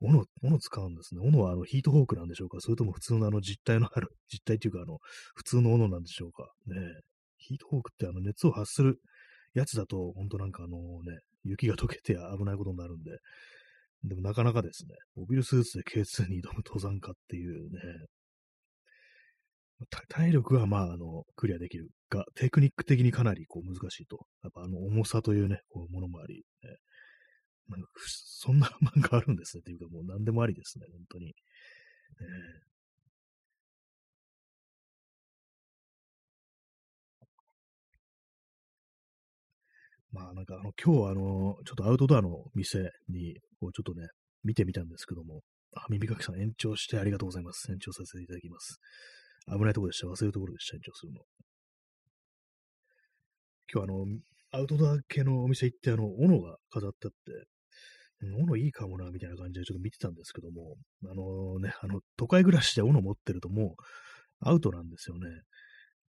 [0.00, 1.20] 斧、斧使うんですね。
[1.22, 4.98] 斧はあのヒートホークなんでしょうかそれとも普通のあの実体のある、 実体っていうかあの、
[5.34, 6.76] 普通の斧なんでしょうかね。
[7.38, 9.00] ヒートホークってあの熱を発する
[9.54, 13.18] やつだと、本当なんかあのね、雪が溶けて危ないことになるんで、
[14.04, 17.78] でもなかなかですね、モビルスーツで K2 に挑む登山家っていうね、
[20.08, 24.26] 体力はまあ、あの、クリアできるが、テクニック的にかなりこう難しいと。
[24.42, 26.76] やっぱあの、重さというね、こう、ものもあり、ね、
[27.68, 31.34] なんかそんな漫画あるんですねっていうか、もう何でもありですね、本当に。
[32.20, 32.72] え
[40.12, 44.08] まあなんかあの、今日あの、ちょっとアウトドアの店に、こうちょっとね、
[44.44, 45.40] 見てみたんですけども、
[45.74, 47.70] あ、耳かきさん延長してありがとうございます。
[47.72, 48.78] 延長させていただきます。
[49.46, 50.06] 危ないところでした。
[50.06, 51.20] 忘れるところでした、延長するの。
[53.72, 54.06] 今日あの、
[54.52, 57.16] アウトドア系のお店行って、あの、斧が飾ってあって、
[58.38, 65.28] 斧いいかもな、みたいな感じでちょっと見てたんですけども、あのね、あの、都会暮らしで斧持ってるともう、アウトなんですよね。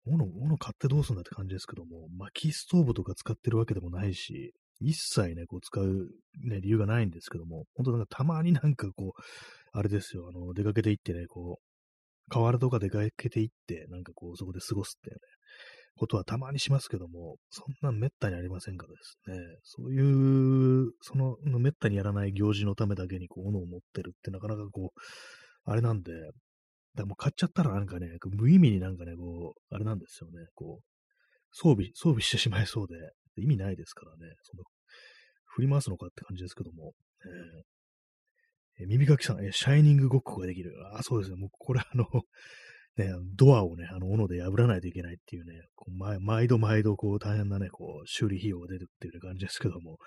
[0.05, 6.09] 斧、斧買ってどうすんだって感じですけども、薪ストーブとか使ってるわけでもないし、一切ね、こう使う、
[6.43, 9.21] ね、理由がないんですけども、本当なんかたまになんかこう、
[9.71, 11.72] あれですよ、あの、出かけて行ってね、こう、
[12.29, 15.19] 河原とか出かけて行って、なんかこう、そこで過ごすっていうね、
[15.95, 24.99] ことはたまにしますけども、そんな滅多にありませんからですね、そういう、その、滅多にやらない行事のためだけに、こう、斧を持ってるってなかなかこう、
[25.65, 26.11] あれなんで、
[26.95, 30.83] だもう買っちゃったらなんかね、無意味になんかね、こう、あれなんですよね、こう、
[31.51, 32.95] 装備、装備してしまいそうで、
[33.35, 34.63] 意味ないですからね、その、
[35.45, 36.93] 振り回すのかって感じですけども、
[37.25, 37.63] えー、
[38.79, 40.73] え耳かきさん、えシャイニングごっこができる。
[40.93, 41.37] あ、そうですね。
[41.37, 42.05] もうこれあの
[42.97, 49.97] ね、ドアをね、あの、斧で破らないといけないっていうね、こう毎毎度毎度、こう、大変なね、こう、修理費用が出るっていう感じですけども、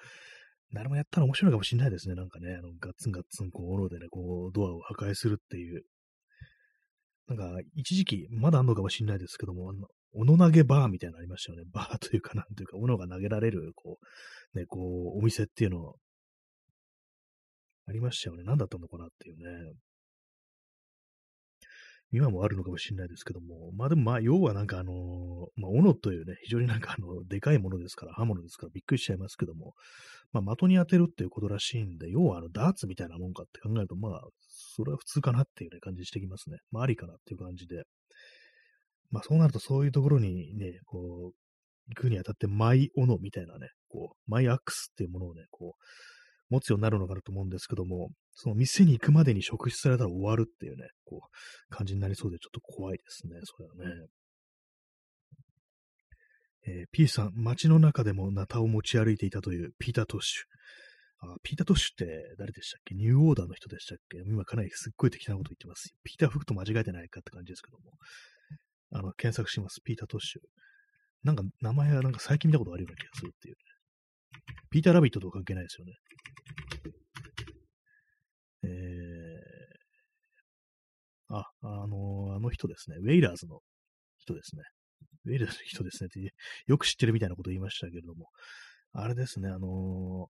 [0.72, 2.14] 誰もやったら面白いかもしれないですね。
[2.14, 5.82] なんかね、あの、ガッツンガッツン、こう、斧でね、こう、ドアを破壊するっていう。
[7.28, 11.64] なんか、一時期、まだあんのかもしれないですけども、あの、斧投げバーみたいなのありましたよね。
[11.72, 13.98] バーというか、なんというか、斧が投げられる、こ
[14.54, 14.78] う、ね、こ
[15.14, 15.96] う、お店っていうのを
[17.86, 18.42] ありましたよね。
[18.44, 19.72] 何だったのかなっていうね。
[22.12, 24.92] 今もあるのかもしれないですけども、まあでもまあ、要はなんかあの
[25.56, 29.74] まあ、斧というね、非常になんかあの、でかいものですから、刃物ですからびっくりしちゃいますけども、
[30.32, 36.58] まあ、的に当てるっていうことらしいんで、要はあの、ダーツみたいなもんかって考えると、まあ、それは普通かなっていうね、感じしてきますね。
[36.70, 37.84] まあ、ありかなっていう感じで。
[39.10, 41.34] まあ、そうなるとそういうところにね、こう、
[41.88, 45.82] 行くにあたって、マイ斧みたいなね、こう、マイアックスっていうものをね、こう、
[46.48, 54.06] 持つようになるのかなと思うんですけども、その店に行くまでに職質されたら終わるっていうね、こう、感じになりそうでちょっと怖いですね、それはね。
[56.68, 61.28] えー、P さん、街の中でもナタを持ち歩いていたというピーター・トッシュ。
[61.28, 62.94] あ、ピーター・トッシュって誰でしたっけ？
[62.94, 64.18] ニューオーダーの人でしたっけ？
[64.26, 65.94] 今かなりすっごい適当なこと言ってます。
[66.02, 67.92] ピーター・フックと間違えてないかって感じですけども。
[68.90, 69.80] あの、検索します。
[69.84, 70.42] ピーター・トッシュ。
[71.22, 73.60] なんか名前はなんか最近見たことあるような気がするっていうね。
[74.70, 75.92] ピーター・ラビットと関係ないですよね。
[78.66, 79.36] え、
[81.28, 82.96] あ、あの、あの人ですね。
[83.00, 83.60] ウェイラーズの
[84.18, 84.62] 人ですね。
[85.26, 86.20] ウェイラーズの人ですねって
[86.66, 88.28] よく知ってるみたいなこと言いましたけれども、
[88.92, 90.28] あれですね、あの、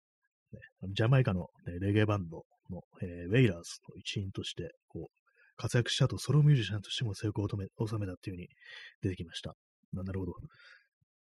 [0.52, 0.60] ね、
[0.92, 5.24] ジャマイカの、ね、レゲエバンドの、えー、ウェイラーズの一員として、こう、
[5.56, 8.48] 活躍した後、ソロミュージシャンとしても成功を収めたっていう風に
[9.02, 9.54] 出てきました。
[9.92, 10.32] なるほど。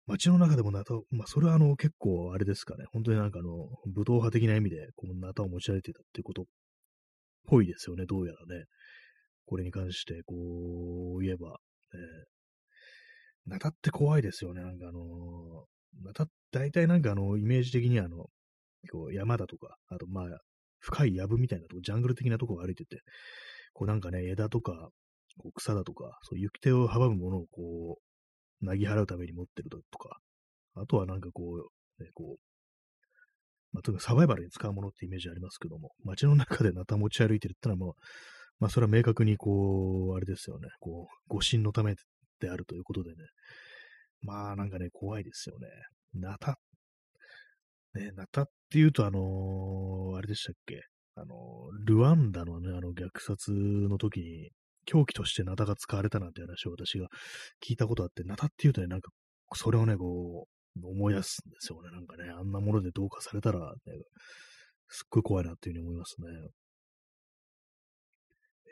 [0.07, 6.45] 街の中でもナタを、まあ、それはあの、結構あれですかね、本当になんかあの、武闘派的な意味で、このナタを持ち歩いてたっていうこと
[7.51, 8.65] ぽいですよね、どうやらね。
[9.47, 10.37] これに関して、こ
[11.19, 11.59] う、言えば、
[11.93, 12.01] えー、
[13.51, 15.01] ナタって怖いですよね、なんかあの
[16.03, 18.27] また、大体なんかあの、イメージ的にあの、
[18.93, 20.25] こう山だとか、あとまあ、
[20.79, 23.03] 深い藪みたいなとこ、ジャングル的なとこを歩いてて、
[23.75, 24.91] こうなんかね、枝とか、
[25.39, 27.99] こう草だとか、そう行く手を阻むものをこ
[28.63, 30.19] う、なぎ払うために持ってるだとか、
[30.75, 31.45] あとはなんかこ
[31.99, 32.50] う、ね、こう、
[33.73, 37.95] まあ、とにサバイバルに使うものってイメージありますけども、街の中でナタ持ち歩いてるってのはもう、
[38.59, 41.95] まあ、それは明確にこう、あれですよね、こう、誤信のため
[42.41, 43.17] であるということでね、
[44.23, 45.69] まあ、なんかね、怖いですよね。
[46.15, 46.59] ナタ、
[47.95, 50.83] ね、ナタっていうと、あのー、あれでしたっけ？
[51.17, 54.51] あのー、ルワンダのね、あの虐殺の時に、
[54.85, 57.09] 凶器としてナタが使われたなんて話を私が
[57.67, 59.11] 聞いたことあって、ナタっていうとね、なんか、
[59.55, 60.51] それをね、こう、
[60.83, 61.91] 思い出すんですよね。
[61.91, 63.67] なんかね、あんなものでどうかされたら、ね、
[64.89, 66.29] すっごい怖いなっていうふうに思いますね。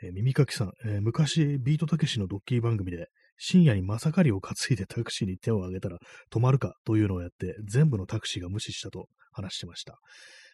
[0.03, 3.07] えー、耳かきさん、えー、昔、ビートたけしのドッキリ番組で、
[3.37, 5.97] 深夜にまさかりを担いでタクシーに手を挙げたら
[6.29, 9.97] 止まるかというのをやって、全部のタクシーが無視したと話してました。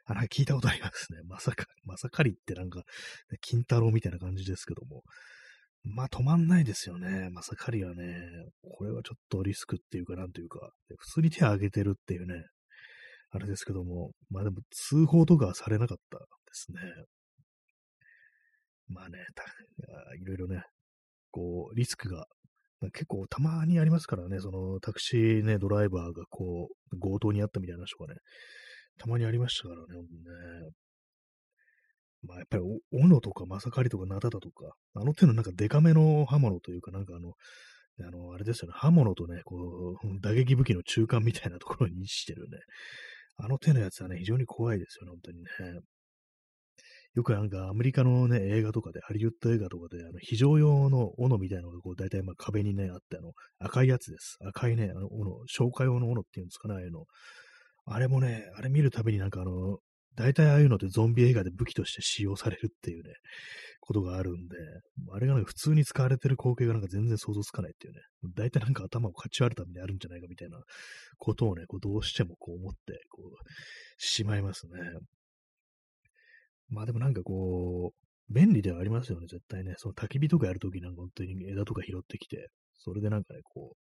[0.05, 1.19] あ、なんか聞いたことありますね。
[1.27, 2.83] まさか、まさかりってなんか、
[3.41, 5.01] 金太郎みたいな感じですけども。
[5.85, 7.29] まあ止まんないですよね。
[7.31, 8.03] まさかりはね、
[8.77, 12.43] これはちょっとリスクっていうかなんというか、普通に手を挙げてるっていうね、
[13.29, 16.79] あれですけども、まあでも通報とかされなかったですね。
[18.87, 19.19] まあね、
[20.21, 20.63] いろいろね、
[21.31, 22.25] こう、リスクが、
[22.93, 28.19] 結構たまにありますからね、そのタクシーね、ドライバーがこう、強盗にあったみたいな話とかね、
[28.97, 30.71] たまにありましたからね、ね。
[32.25, 37.33] まあやっぱり、斧とかまさかりとかナタだとか、あの手のなんかデカめの刃物というか、なんかあの、
[38.07, 42.57] あの、あれですよね、刃物とね、こう、打撃武器の中間みたいなところに位置してるね。
[43.37, 45.81] あの手のやつはね、非常に怖いですよね、本当にね。
[47.15, 54.37] よくなんかアメリカのね、映画とかで、ハリウッド映画とかで、あの、非常用の斧みたいなのがこう、大体まあ壁にね、あって、あの、赤いやつです。
[54.45, 57.05] 赤いね、あの、斧、消火用の斧っていうんですかね、ああいうの。
[57.85, 59.79] あれもね、あれ見るたびになんかあの、
[60.15, 63.13] 大体ああいうのってゾンビ映画で武器として使用されるっていうね、
[63.81, 64.57] ことがあるんで、
[65.13, 67.99] あれがなんか普通に使われてる光景がなんか全然想像つかないっていうね、
[68.35, 70.57] 大体なんか頭をかち割るためにあるんじゃないかみたいな
[71.17, 73.35] ことをね、こうどうしてもこう思って、こう、
[73.97, 74.71] しまいますね。
[76.69, 79.75] まあでもなんかこう、便利ではありますよね、絶対ね。
[79.77, 83.84] その焚き火とかやるときなんか本当に枝とか拾ってきて、それでなんかね、こう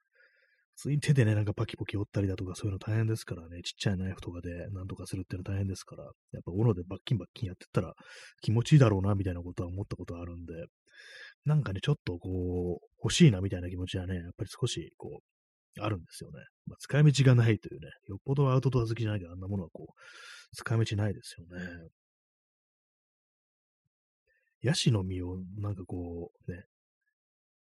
[0.76, 6.14] う、普通に手でね、なんかパキポキ折ったりだとかそういうの大変ですからね、ちっちゃいナイフとかでなんとかするっていうの大変ですから、やっ
[6.46, 7.94] ぱ斧でバッキンバッキンやってったら
[8.42, 10.54] 気持ちいいだろうな、みたいなことは思ったことあるんで、
[11.46, 16.40] なんかね、ちょっとこう、欲しいな、みたいな気持ちはね、やっぱり少しこう、あるんですよね。
[16.68, 21.90] まあ、使い道がないというね、よっぽどアウトドア好きじゃないけど、あんなものはこう、使い道ないですよね。
[24.62, 26.64] ヤシの実をなんかこう、ね、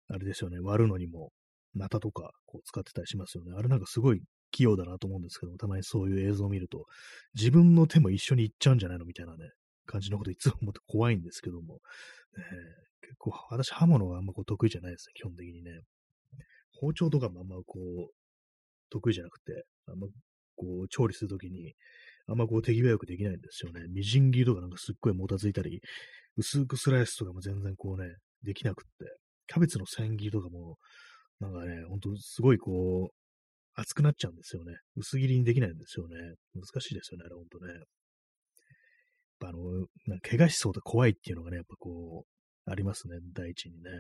[0.09, 1.31] あれですよね、割るのにも、
[1.75, 3.53] ナタとかこう使ってたりしますよね。
[3.57, 6.87] あれなんかすごい器用だなと思うんですけども、たまにそういう映像を見ると、
[7.35, 9.51] 自分の手も一緒にいっちゃうんじゃないのみたいなね、
[9.87, 11.79] 感じのこといつも思って怖いんですけども、
[12.37, 15.81] えー、結構私刃物はあんまこう得意じゃないですね、基本的にね。
[16.81, 18.13] 包丁とかもあんまこう、
[18.91, 20.07] 得意じゃなくて、あんま
[20.57, 21.75] こう調理するときに、
[22.27, 23.83] あんまこう手際よくできないんですよね。
[23.89, 25.81] みじん切りとかなんかすっごいもたついたり、
[26.37, 29.17] 薄くスライスとかも全然こうね、できなくって、
[29.49, 30.77] キャベツの千切りとかも、
[31.41, 33.15] なんかね、ほんとすごいこう、
[33.75, 34.75] 熱くなっちゃうんですよね。
[34.97, 36.17] 薄切りにできないんですよね。
[36.55, 37.73] 難しいですよね、あれほんとね。
[39.43, 39.59] あの、
[40.07, 43.91] なんか怪我しそうで怖いっていうのがね、やっぱこう、ありますね、第一にね。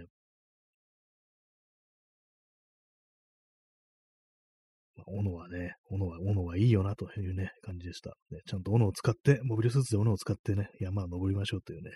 [4.96, 8.10] まあ、斧はね、斧は、斧はいいよなというね、感じでした。
[8.30, 11.90] ね、ちゃんと斧を使って、モビルスーツで斧を使ってね、山を登りましょうというね、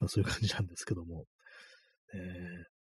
[0.00, 1.26] まあ、そういう感じなんですけども。
[2.14, 2.81] えー、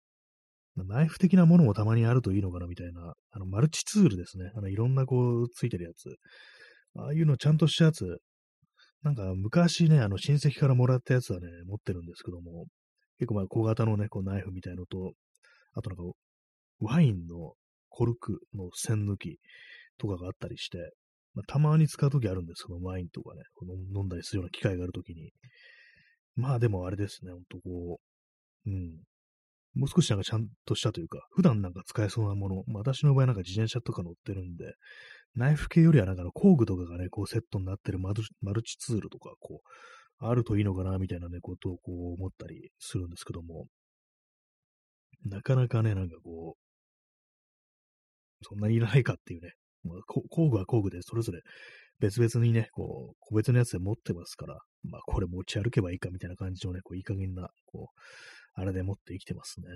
[0.76, 4.50] ナイフ的なものもたまにあるといいのかなみたいな、あの、マルチツールですね。
[4.54, 6.16] あの、いろんなこう、ついてるやつ。
[6.94, 8.18] ああいうのちゃんとしたやつ、
[9.02, 12.66] なんか昔ね、あの、親戚からもらったやつはね、持ってるんですけども、
[13.18, 15.12] 結構まあ小型のね、こうナイフみたいのと、
[15.74, 16.04] あとなんか、
[16.80, 17.54] ワインの
[17.88, 19.38] コルクの栓抜き
[19.98, 20.92] とかがあったりして、
[21.34, 25.32] まあ、たまに使うときあるんですけど、ワインとかね、この飲んだりするような機会があるときに。
[26.36, 28.00] まあでもあれですね、ほんとこ
[28.66, 28.98] う、うん。
[29.74, 34.74] もう少しなんかちゃんとしたというか、普段なんか使えそうなもの、まあ、私の場合なんか自転車とか乗ってるんで、
[35.34, 43.66] ナイフ系よりはなんかの工具とかがね、こうセットになってるマルチツールとか、こう、あるといいのかな、みたいなね、ことをこう思ったりするんですけども、
[45.24, 49.52] なかなかね、なんかこう、そんなにいらないかっていうね、
[49.84, 51.40] まあ、工具は工具でそれぞれ
[51.98, 58.00] 別々にね、こう、個別のやつで持ってますから、まあ、これ持ち歩けばいいかみたいな感じのね、こう、いい加減な、こう、
[58.54, 59.66] あれで持って生きてますね。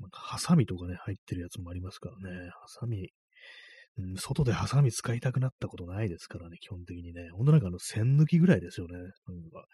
[0.00, 2.50] なんかハサミとかね、入ってるやつもありますからね。
[2.50, 3.10] ハサミ、
[3.98, 7.28] うん、外でハサミ使いたくなったことないですからね、基本的にね。
[7.32, 8.94] ほんとなんかあの、線抜きぐらいですよね。
[8.94, 9.64] なんか、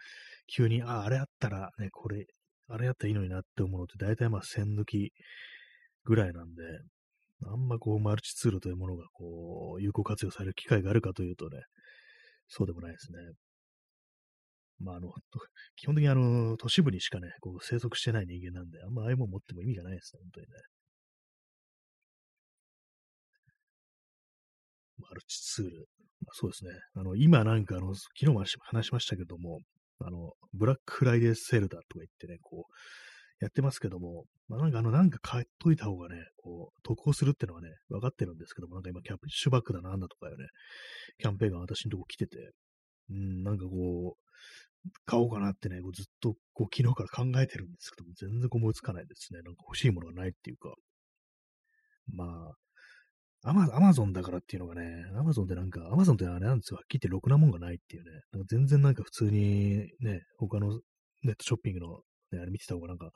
[0.49, 2.27] 急に、あ、あれあったらね、これ、
[2.69, 5.13] あれやったらいいのになって思うのって、大体まあ線抜き
[6.05, 6.63] ぐらいなんで、
[7.45, 11.61] あんまこう、マルチツールというものがこう、有効活用される機会があるかというとね、
[12.49, 13.19] そうでもないですね。
[14.79, 15.13] まあ、あの、
[15.77, 20.53] 基本的にあの、都市部にしかね、こう、生息してない人間なんで、あんまああいうもん持っても意味がないですね、本当にね。
[24.99, 25.89] マルチツール。
[26.25, 26.71] まあ、そうですね。
[26.95, 29.61] あの、今なんかあの、昨日も話しましたけども、
[30.01, 32.73] あの、ブラックフライデーセールだとか言ってね、こう、
[33.41, 40.47] やってますけども、まあ、なんかあの、なんか買っといた方がね、こう、得をするってのはね、分かってるんですけども、なんか今、キャンプ、シュバックだなんだとかよね、
[41.19, 42.53] キャンペーンが私のとこ来てて、
[43.11, 49.41] うん、なんかこう、買おうかなってね、こうずっとこう昨日から考えてるんですけども、全然思いつかないですね。
[49.43, 50.75] なんか欲しいものがないっていうか。
[52.13, 52.53] ま
[53.45, 56.77] あ、アマアマゾンだからっていうのがね、アマゾンってなんか、アマゾンってあれなんですよ。
[56.77, 58.11] はっきり言ってろくなもんがないっていうね。
[58.33, 60.81] なんか全然なんか普通にね、他の
[61.23, 62.01] ネットショッピングの、
[62.33, 63.11] ね、あれ見てた方がなんか、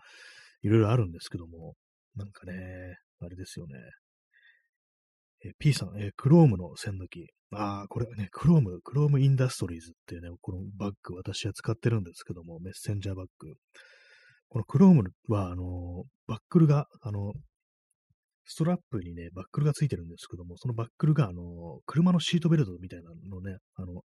[0.62, 1.74] いろいろあるんですけども、
[2.16, 2.52] なんかね、
[3.20, 3.74] あれですよね。
[5.44, 7.26] え P さん、えクロームの線抜き。
[7.52, 13.54] ああ、これね、クローム、クロームインダストリーズっていうね、このバッグ私は使ってるんですけども、メッセンジャーバッグ。
[14.48, 17.32] このクロームは、あの、バックルが、あの、
[18.44, 24.02] ストラップにね、バックルがついてるんですけども、そのバックルが、あの、車のシートベルトみたいなのね、あの、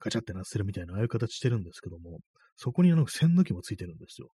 [0.00, 2.20] ガチャってなってるみたいな、ああいう形してるんですけども、
[2.56, 4.28] そこにあの、線抜きもついてるんですよ。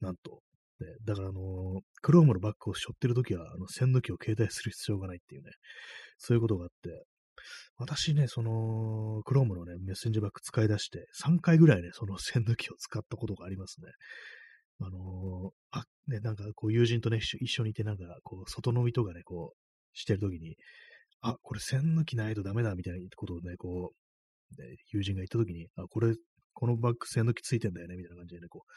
[0.00, 0.40] なんと。
[0.80, 5.50] ね、だから、あの、クロームのバッグを背負ってるときは、あの、線抜きを携帯する必要がないっていうね、
[6.18, 7.04] そういうことがあって、
[7.76, 13.88] 私ね、その、クロームのね、メッセンジャーバッグ使い出して、3回ぐらいね、その 線抜きを使ったことがありますね。
[14.80, 19.58] あのー、あ、ね、なんかこう友人とね、一緒にいて、なんかこう、外飲みとかね、こう、
[19.92, 20.56] してるときに、
[21.20, 24.62] あ、これ線抜きないとダメだみたいなことをね、こう、
[24.92, 26.14] 友人が言ったときに、あ、これ、
[26.54, 28.72] このバッグ線抜きついてんだよね、みたいな感じでね、こう、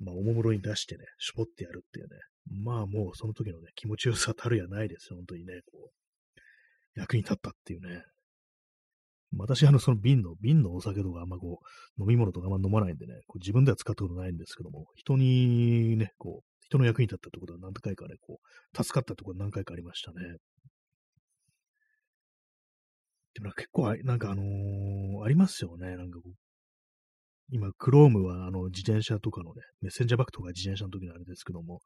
[0.00, 2.16] まあ、おもむろに出してね、絞ってやるっていうね、
[2.62, 5.90] まあもうその時のね、気持ちよさたるやないですよ、本当にね、こ
[6.96, 8.04] う、役に立ったっていうね、
[9.36, 11.60] 私、あの、その瓶の、瓶のお酒とかあんまこ
[11.98, 20.36] う、飲み物とかあんま飲まないんでね、こう自分では使ったことないんですけども、人にね、こう、人の役に立ったってことは何回かね、こう、助かったってことは何回かありましたね。
[23.34, 26.32] でも結構あ、なんかあのー、ありますよね、なんかこう、
[27.50, 31.80] 今、クロームはあの自転車とかのね、メッセンジャーバッグとか自転車の時のあれですけども、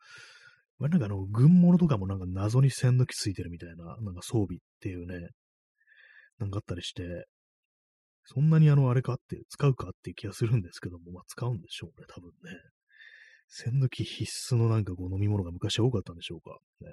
[0.79, 5.29] まあ、なんかあの、軍物とかもなんか謎に線抜きついてるみたいな、なんか装備っていうね、
[6.39, 7.27] なんかあったりして、
[8.25, 12.59] そんなにあの、あれかって、使うかっていう気がするんですけども、まあ、使うんでしょうね、多分ね。
[13.49, 16.59] 栓抜き必須のなんかこう飲み物が昔は多かったんでしょうか。
[16.81, 16.93] ね、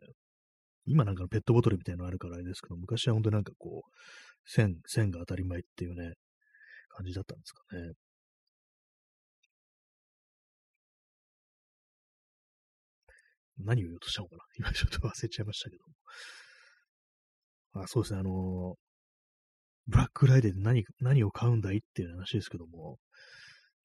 [0.86, 3.92] 今なんかのペットボトルみたいなのあるからあれですけど、昔は本当になんかこう、
[4.46, 6.14] 線、線が当たり前っていうね、
[6.90, 7.94] 感じだったんですかね。
[13.60, 17.84] 何を言おうとしたのかな 今ちょっと忘れちゃいましたけども。
[17.84, 18.76] あ、そうですね、あの
[19.88, 22.98] ブラックフライデーで何、何を買うんだいっていう話ですけども、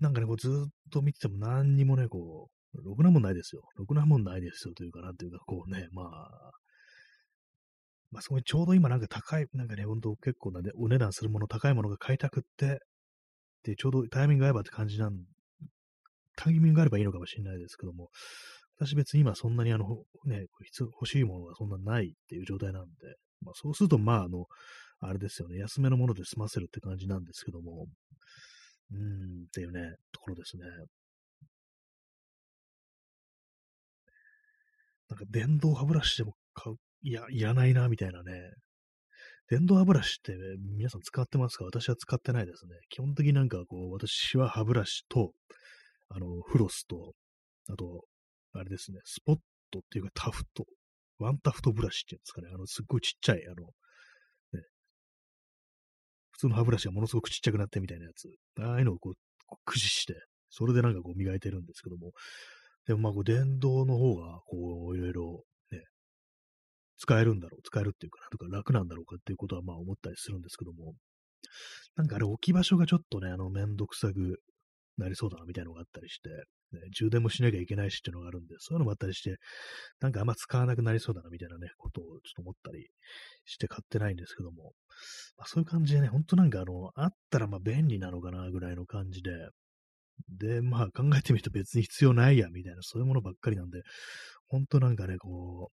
[0.01, 3.62] なんかね、こうずっと見てても何にもね、こう、ろくなもんないですよ。
[3.77, 6.51] ろくなもんないですよというか、なんていうか、こうね、まあ、
[8.11, 12.81] まあ、そこにちょうど今なんか高い、なんかね、ほんと結構な、ね、お値段するもの、高いものが買いたくって、
[13.64, 15.12] で、ちょうどタイミング合えばって感じなん、
[16.37, 18.11] タイミングがあればいいのかもしれないですけども、
[18.77, 19.87] 私別に今そんなにあの、
[20.27, 20.47] ね、
[20.81, 22.91] 欲しいものがそんなないっていう状態なんで、
[23.41, 24.47] まあそうすると、まああの、
[25.01, 27.87] あれですよね、安めのもので済ませるって感じなんですけども、
[28.93, 29.01] うーん、
[29.47, 30.64] っていうね、ところですね。
[35.11, 38.33] なんか電動歯ブラシでも買う、いや、いらないな、みたいなね。
[39.51, 40.35] 電動歯ブラシって
[40.77, 41.66] 皆さん使ってますか？
[41.66, 42.72] 私は使ってないですね。
[42.89, 45.33] 基本的になんかこう、私は歯ブラシと、
[46.09, 47.12] あの、フロスと、
[47.68, 48.07] あと、
[48.55, 49.37] あれですね、スポッ
[49.71, 50.65] トっていうかタフト、
[51.19, 53.67] ワンタフトブラシっていうんですかね、あの、すっごいちっちゃい、あの、
[54.53, 54.63] ね。
[56.33, 58.29] 普通の歯ブラシがものすごくちっちゃくなってみたいなやつ、
[58.61, 59.15] ああいうのをこう、
[59.65, 60.15] 駆使して、
[60.51, 62.13] それでなんかこう磨いてるんですけども、
[62.87, 65.83] でもまあこう電動の方が、こう、いろいろね、
[66.99, 70.95] 使えるんだろう、使えるっていうかなとか楽なんだろうかっていうことはまあ思ったりするんですけども、
[71.97, 74.41] なんかあれ置き場所がちょっとね、あの、めんどくさく
[74.99, 76.28] なりそうだなみたいなのがあったりして、
[76.72, 79.36] ね、充電もしなきゃいけないしっていうのがあるんで、そういうのもあったりして、
[80.01, 82.88] なんかあんま使わなくなりそうだなみたいなね、ことをちょっと思ったり
[83.45, 84.72] して買ってないんですけども、
[85.36, 89.30] まあ、そういう感じでね、ほんとなんかあの、あったらまあ便利なのかなぐらいの感じで、
[90.28, 93.82] で、まあ考えてみると別に必要ないや、みたいな、そういうものばっかりなんで、
[94.49, 95.70] 本当なんかね、こ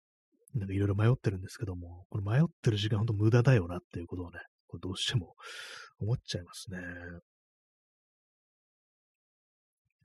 [0.55, 4.39] う、なんかいろいろ迷ってるんですけども、この迷ってる時間本当無駄だよなっていうことをね、
[4.69, 5.35] こうどうしても
[6.01, 6.79] 思っちゃいますね。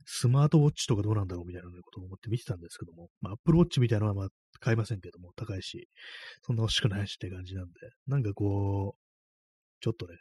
[0.06, 4.28] スマートウォッチとかどうなんだろうみたいなことを思って見てたんですけども、まあ、アップルウォッチみたいなのはまあ
[4.60, 5.88] 買いませんけども、高いし、
[6.42, 7.72] そんな欲しくないしって感じなんで、
[8.06, 8.98] なんかこう、
[9.80, 10.16] ちょっとね、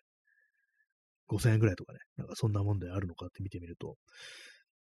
[1.30, 3.96] 5000円ぐらいとかね、なんかそんなもんであるのかって見てみると、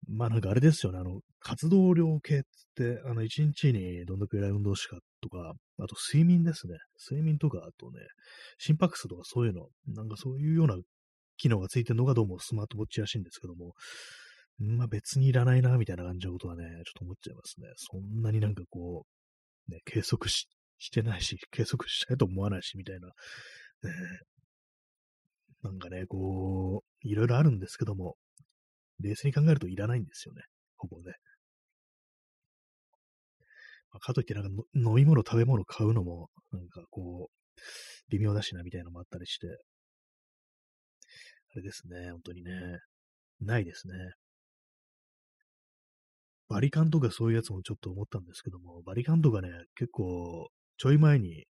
[0.07, 2.41] まあなんかあれですよね、あの、活動量計っ
[2.75, 6.75] て、あの、1日にどんだけらい運動しかとか、あと睡眠ですね。
[7.09, 7.99] 睡眠とか、あとね、
[8.57, 10.75] 心拍数とかそういうの、なんかそういうような
[11.37, 13.73] 機能がついてるのがどうもスマートウォッチらしいんですけども、
[14.57, 17.67] まあ別にいらないな、みたいな感じのことはね、ちょっと思っちゃいますね。
[17.75, 19.05] そんなになんかこ
[19.67, 20.47] う、ね、計測し
[20.77, 23.13] してないし、計測したいと思わないし、みたいな、ね、
[25.63, 28.15] なんかね、こう、いろいろあるんですけども、
[28.99, 30.43] 冷静に考えるといらないんですよね。
[30.77, 31.13] ほぼね。
[33.91, 37.61] まあ、かといってなんか飲み物、食べ物買うのも、なんかこう、
[38.09, 39.47] 微妙だしなみたいなのもあったりして、
[41.51, 42.51] あれですね、本当にね、
[43.39, 43.93] ないですね。
[46.47, 51.45] バリカンとかそういうやつもちょっと思ったんですけども、バリカンとかね、結構、ちょい前に、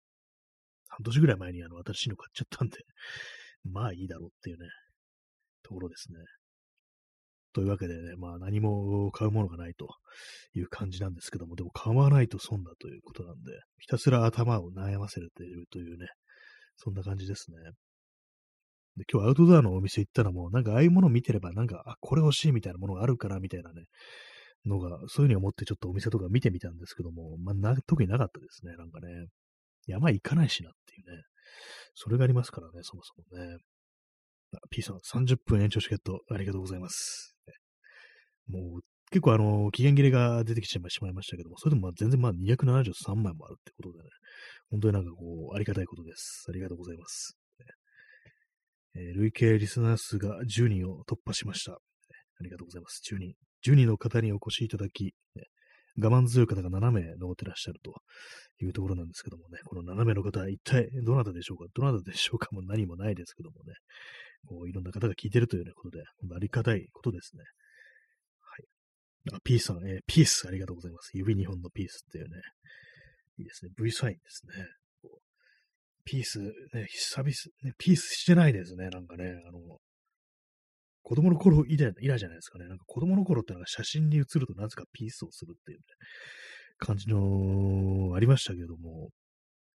[0.89, 2.79] 半年ぐらい前にあの、新しいの買っちゃったんで、
[3.65, 4.69] まあいいだろうっていうね、
[5.63, 6.19] ところですね。
[7.53, 9.89] というわけでね、まあ何も買うものがないと
[10.55, 16.07] いう感じなんですけども、でも買わないと損だということなんで、ひたすら頭を悩ませているというね、
[16.77, 17.57] そんな感じですね。
[18.97, 23.85] で今日アウトドアのお店行ったらもう、なんかああいうもの見てれば、なんか、あ、これ欲しいみたいなものがあるから、みたいなね、
[24.67, 29.27] のが、そういうふうに思ってちょっとお店とか見てみたんですけども、まあ、な特になかったですね、なんかね。
[29.87, 31.23] 山行かないしなっていうね。
[31.95, 33.57] それがありますからね、そもそもね。
[34.71, 37.37] P さん、30分延長チケット、ありがとうございます。
[38.49, 38.81] もう、
[39.11, 44.11] 結構あの、期限切れが出てきてしまいましたけども、それでもまあ全然まあ273枚もあるってことでね、
[44.71, 46.47] 本当になんかこう、ありがたいことです。
[46.49, 47.37] ありがとうございます。
[48.97, 51.75] えー、累計リスナー数が10人を突破しました。
[51.75, 51.79] あ
[52.43, 53.03] りがとうございます。
[53.13, 53.35] 10人。
[53.67, 55.45] 10人の方にお越しいただき、ね、
[55.99, 57.95] 我慢強い方が7名残ってらっしゃると
[58.65, 61.67] いうところなんですけどもね、この7名の方、一体どなたでしょうか？
[61.75, 63.75] どなたでしょうかもう何もないですけどもね、
[64.47, 66.05] こういろんな方が聞いてるというようなことで、
[66.35, 67.45] ありがたいことですね。
[68.41, 68.57] は
[69.35, 69.37] い。
[69.37, 71.11] あ、ピースさん、えー、ピースありがとうございます。
[71.15, 72.31] 指2本のピースっていうね、
[73.39, 73.73] いいですね。
[73.77, 74.53] V サインですね。
[76.05, 77.31] ピース、ね、久々、
[77.63, 78.89] ね、ピースしてないですね。
[78.89, 79.61] なんかね、あの、
[81.03, 82.69] 子供の頃以来以来じゃないですかね。
[82.69, 85.85] なんか子供の頃ってなんか写真に写るとなぜかピースをするっていうね、
[86.79, 89.11] 感じの、ありましたけども、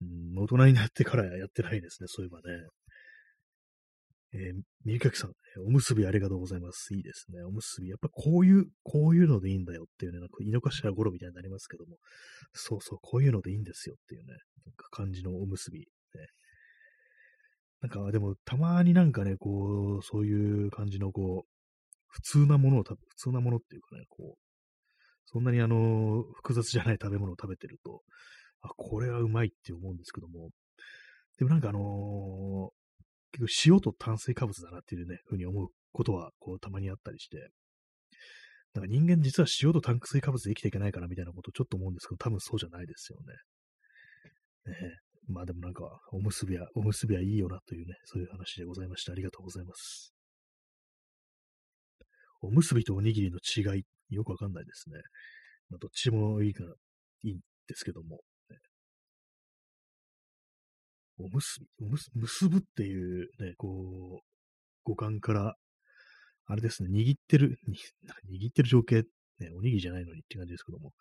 [0.01, 2.07] うん、大人になってからやってないですね。
[2.07, 2.67] そういえばね。
[4.33, 5.31] えー、みかきさん、
[5.65, 6.93] おむすびありがとうございます。
[6.93, 7.41] いいですね。
[7.43, 7.87] おむすび。
[7.87, 11.95] やっぱこういう、こういうのでいいんだよっていうね、なんか井の頭頃みたいになりますけども、
[12.53, 14.33] そうそう、こういうのでいいんですよっていうね、
[14.65, 15.79] なんか感じのおむすび。
[15.79, 15.85] ね、
[17.81, 21.49] なんか、でも、たまになんかね、こう、そういう感じの、こう、
[22.07, 24.45] 普通なものを食べ、普通なものっていうかね、こう、
[25.25, 28.01] そんなにあの、複雑じゃない食べ物を食べてると、
[28.61, 30.49] あ、これはうまいって思うんですけども、
[31.37, 32.69] でもなんかあのー、
[33.37, 37.49] 結構塩と炭水化物だなっていうね、ふうに思うことは、こう、たまにあったりして、
[38.73, 43.19] なんか人間実は塩と炭水化物で生きていけないかなみたいなことをちょっと思うんですけど、多分そうじゃないですよ
[44.65, 44.71] ね。
[44.71, 49.11] ねまあでもなんか、おむすびは、おむすびはいいよなというね、そういう話でございました。
[49.11, 50.13] ありがとうございます。
[52.41, 54.99] おむすびとおにぎりの違い、よくわかんないですね。
[55.69, 56.73] まあ、どっちもいいから、
[57.23, 58.19] いいんですけども。
[58.49, 58.57] ね、
[61.17, 64.25] おむすび、おむす、結ぶっていうね、こう、
[64.83, 65.55] 五感から、
[66.45, 67.57] あれですね、握ってる、
[68.29, 69.03] 握ってる情景、
[69.39, 70.93] ね、おにぎりじゃないのにって感じですけども、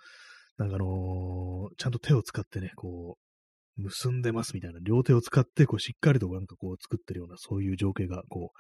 [0.56, 3.33] なんかあのー、ちゃんと手を使ってね、こう、
[3.76, 8.52] 結んでますみたいな、両手を使って、こう、しっかりとなんかこう、作ってるような、そういう情景が、こ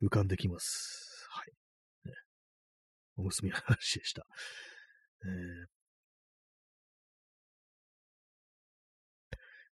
[0.00, 1.26] う、浮かんできます。
[1.30, 2.08] はい。
[2.08, 2.14] ね、
[3.16, 4.26] おむすびの話でした。
[5.24, 5.66] えー、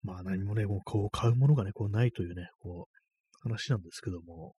[0.04, 2.98] まあ何もね、もうこう買うものがね、こうないというね、こう、
[3.42, 4.56] 話なんですけども、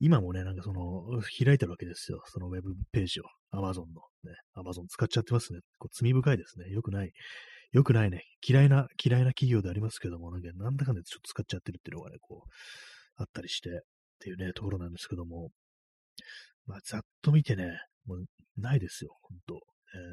[0.00, 1.04] 今もね、なんかその、
[1.38, 2.22] 開いてるわけですよ。
[2.26, 3.24] そのウェブページを。
[3.52, 5.60] Amazon のね、Amazon 使っちゃってますね。
[5.78, 6.70] こう罪深いですね。
[6.70, 7.12] よくない。
[7.72, 8.24] よくないね。
[8.46, 12.50] 嫌いな、嫌いな企業でありますけども、なんかなんだかんだちょっと使っちゃってるっていうのがね、こう、
[13.16, 13.72] あったりして、っ
[14.20, 15.50] ていうね、ところなんですけども、
[16.66, 17.64] まあ、ざっと見てね、
[18.04, 18.24] もう、
[18.58, 19.60] ないですよ、ほんと。
[19.94, 20.10] えー、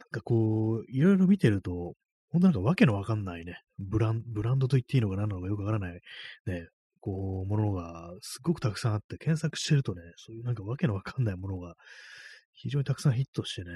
[0.00, 1.94] なんかこう、いろいろ見てると、
[2.30, 6.00] ほんとなんかわけのわかんないね、ブラン、ブランドと言っていいのか何なのかよくわからない、
[6.46, 6.68] ね、
[7.00, 11.74] こう、ものがすっごくたくさんあって、検索してるとね、そういうなんかわけのわかんないものが
[12.54, 13.70] 非常にたくさんヒットしてね、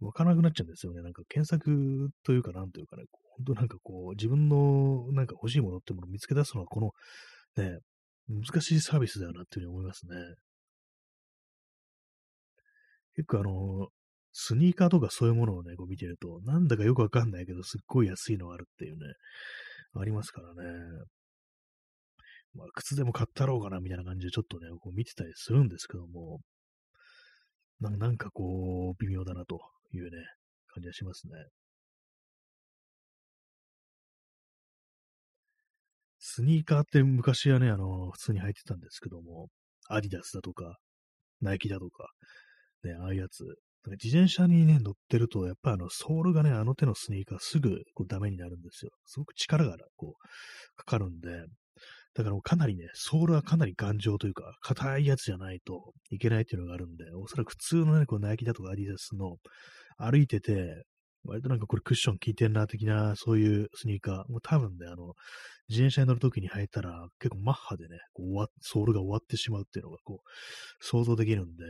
[0.00, 1.02] わからなくなっちゃうんですよね。
[1.02, 3.04] なんか検索というか、なんというかね、
[3.36, 6.90] 本当なんかこう、自分のなんか欲しいものってものを見つけ出すのは、この、
[7.56, 7.78] ね、
[8.28, 10.16] 難しいサービスだよなっていうふうに思いますね。
[13.16, 13.88] 結構あの、
[14.32, 19.00] スニーカーとかそういうものをね、こう見てると、なんだかよくわかんないけど、すっごい安いのがあるっていうね、
[19.96, 20.54] ありますからね。
[22.54, 26.40] まあ、靴でも買ったろうかな、みたいな感じでちょっとね、こう見てたりするんですけども、
[27.80, 29.60] なんかこう、微妙だなと
[29.96, 30.10] いうね、
[30.68, 31.34] 感じがしますね。
[36.18, 39.48] スニーカーって昔はね、あの、普通に履いてたんですけども、
[39.88, 40.78] アディダスだとか、
[41.40, 42.08] ナイキだとか、
[42.82, 43.44] ね、ああいうやつ。
[44.02, 48.90] 自転車にね、乗ってると、やっぱあの、ソールがね、あの手のスニーカーすぐこうダメになるんですよ。
[49.04, 51.44] すごく力がこう、かかるんで、
[52.14, 59.36] だからかなりね、ソールはかなり頑丈というか、硬いやつじゃないといけないっていうのがあるんで、おそらく普通のね、こうナイキだとかアディダスの
[59.98, 60.84] 歩いてて、
[61.24, 65.14] 割となんかこれクッション効いてんな的な、そういうスニーカー、もう多分ね、あの、
[65.68, 71.64] 自転車に乗るときに履いたら、結構マッハでね、こうわソールが終わってしまうっていうのが、こう、想像できるんで、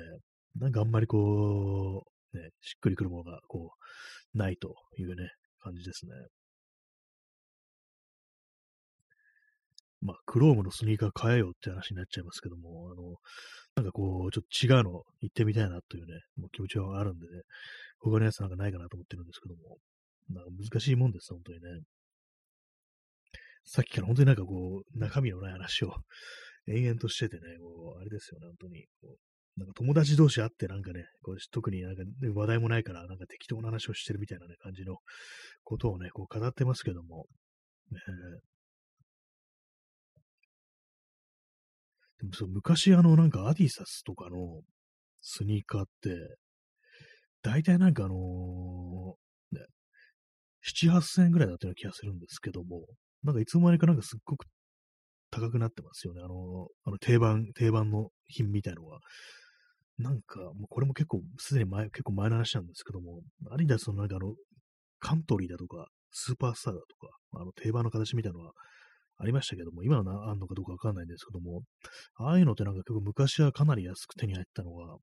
[0.57, 3.73] なんかあんまりこう、ね、しっくりくるものが、こ
[4.35, 6.13] う、ないというね、感じですね。
[10.05, 13.17] まあ、クロームのスニーカー買えよって話になっちゃいますけども、あの、
[13.75, 17.43] なんかこう、ちょっと違うの行ってみたいなというね、もう気持ちはあるんでね、
[18.01, 19.79] 他のやつなんかないかなと思ってるんですけども、
[20.29, 21.81] なんか難しいもんです、本当にね。
[23.65, 25.95] さっきから本当になんかこう、中身のない話を
[26.69, 28.87] 延々としててね、こう、あれですよね、本当に。
[29.01, 29.17] こう
[29.57, 32.03] なんか友達同士会ってなんかね、こう特になんか、
[32.35, 34.97] 話題もないから、なんか適当な話をしてるみたいなね、感じの
[35.63, 37.27] ことをね、こう語ってますけども、
[37.93, 38.01] ね、
[42.25, 44.63] でもそう昔あのなんかアディサスとかの
[45.21, 46.11] スニーカーって、
[47.43, 49.67] 大体なんかあのー、ね、
[50.67, 52.87] 7、8000円ぐらいだったような気がするんですけども、
[53.23, 54.47] なんかいつの間にかなんかすっごく
[55.31, 56.23] 高くなってますよね。
[56.23, 58.99] あの、あの定番、定番の品みたいのが。
[59.97, 63.21] なんか、もうこれも結構、すでに前、結構前の話なんですけども、
[63.53, 64.35] アディダスのなんかあの、
[64.99, 68.53] カントリーだとか、スーパースターだとか、あの定番の形みたいなのは
[69.19, 71.63] ありましたけども、今はあんのかどうかわかんないんですけども、
[72.17, 74.97] ああいうのってなんか結構昔はかなり安く手に入ったのが、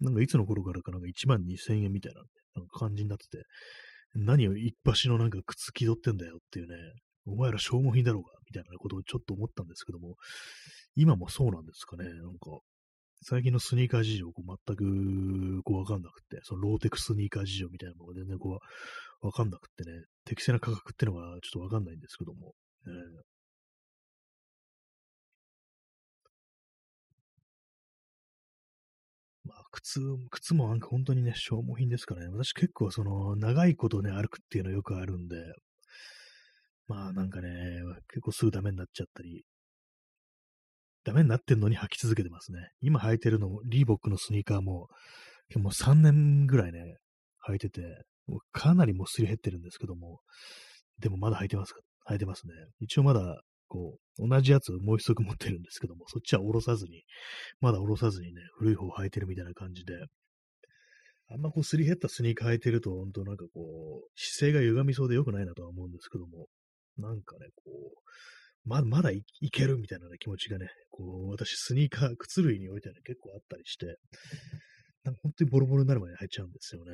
[0.00, 2.22] なんかいつの頃からかなんか1万2000円みたいな
[2.56, 3.44] なんか感じになってて、
[4.14, 6.74] 何を一発のなんか靴気取ってんだよっていうね、
[7.26, 10.16] お前ら消耗品だろうが、みたいなことをちょっと思ったんですけども、
[10.96, 12.58] 今もそうなんですかね、なんか、
[13.22, 18.58] 最近のスニーカー事情、全くこうわかんなくて、そのローテクスニーカー事情みたいなのが全然こ
[19.22, 22.54] うわかんなくてね、適正な価格ってのがちょっとわかんないんですけども、
[22.86, 22.92] えー、
[29.44, 30.00] まあ、靴、
[30.30, 32.28] 靴もなんか本当にね、消耗品ですからね。
[32.28, 35.36] 私結構その、長いことね、歩くっていうのよくあるんで、
[36.88, 37.50] まあなんかね、
[38.08, 39.44] 結構すぐダメになっちゃったり、
[41.04, 42.58] ダメになってんのに履き続けてますね。
[42.80, 44.88] 今履いてるのも、リーボックのスニーカーも、
[45.56, 46.96] もう3年ぐらいね、
[47.48, 47.82] 履いてて、
[48.52, 50.20] かなりもうすり減ってるんですけども、
[50.98, 52.52] でもまだ履いてますか履いてますね。
[52.80, 57.04] 一応まだこう、同じやつもう一足持ってるんですけども、そっちは下ろさずに、
[57.60, 59.94] まだ下ろさずにね、古い方履いてるみたいな感じで、
[61.28, 66.48] あんまこうすり減ったスニーカー履いてると、本当なんかこう、姿勢が歪みそうで良くないなとは思うんですけども、
[66.98, 73.86] なんかね、こう、まだまだいけるみたいな、ね、気持ちがね、こう、私スニーカー、靴類においてね、結構あったりして、
[75.04, 76.90] なんか本当にボロボロになるまで入っちゃうんですよね。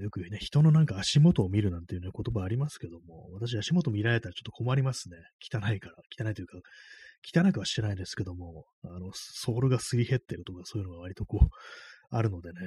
[0.00, 5.16] よくね、人のなんか足元を見るなんていうね、言葉ありますけども、私足元見られたらちょっと困りますね。
[5.40, 5.96] 汚いから。
[6.26, 6.58] 汚いというか、
[7.24, 11.48] 汚くはしてないですけども、あの、ソールがすり減ってるとかそういうのが割とこう、
[12.10, 12.60] あるのでね。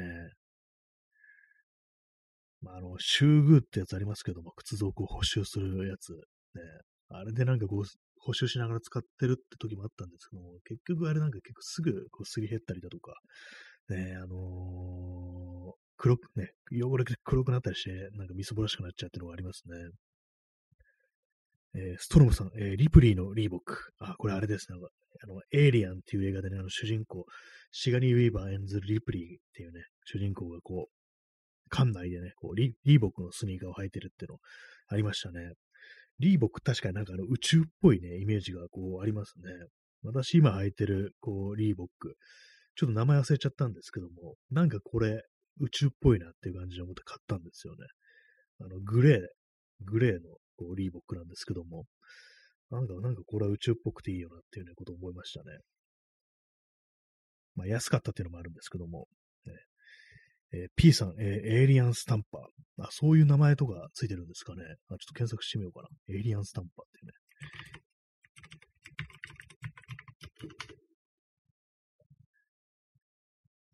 [2.62, 6.12] まあ、あの、修具ってやつありますけども、靴底を補修するやつ。
[6.14, 6.20] ね。
[7.10, 7.84] あれでなんかこう、
[8.20, 13.14] 補修しながら使ってるって時もあったんですけども、結局あれなんか結構すぐこうすり減ったりだとか、
[13.90, 19.76] ね、あのー、黒くね、汚れて黒くなったりして、なんかみそぼらしくなっちゃうっていうのがありますね。
[21.76, 23.92] えー、ストロムさん、えー、リプリーのリーボック。
[24.00, 24.78] あ、これあれですね。
[25.24, 27.26] あの、エイリアンっていう映画でね、あの主人公、
[27.72, 34.38] シガニー・ウィーバー演ずるリプリーっていうね、主人公がこう、館内でね、こうリリーボックのスニーカーを履いてるっていうの
[34.88, 35.52] ありましたね。
[36.18, 39.52] リーボック確かになんかあの宇宙っぽいね、イメージがこうありますね。
[40.04, 42.16] 私今履いてるこうリーボック、
[42.76, 45.24] ちょっと名前忘れちゃったんですけども、なんかこれ、
[45.60, 47.86] 宇宙っぽいなっていう感じで思って買ったんですよね。
[48.62, 49.20] あの、グレー、
[49.82, 50.20] グレーの
[50.58, 51.86] こうリーボックなんですけども、
[52.70, 55.60] なんか、なんかこれは宇宙っぽくていいよなっていうね、ことを思いましたね。
[57.56, 59.08] まあ、安かったっていうのもあるんですけども、
[60.52, 62.84] えー、P さん、えー、エイリアンスタンパー。
[62.84, 64.64] あ、そういう名前とかついてるんですかね。
[64.64, 65.90] あちょっと検索してみようかな。
[66.14, 67.14] エイリアンスタンパーっていうね。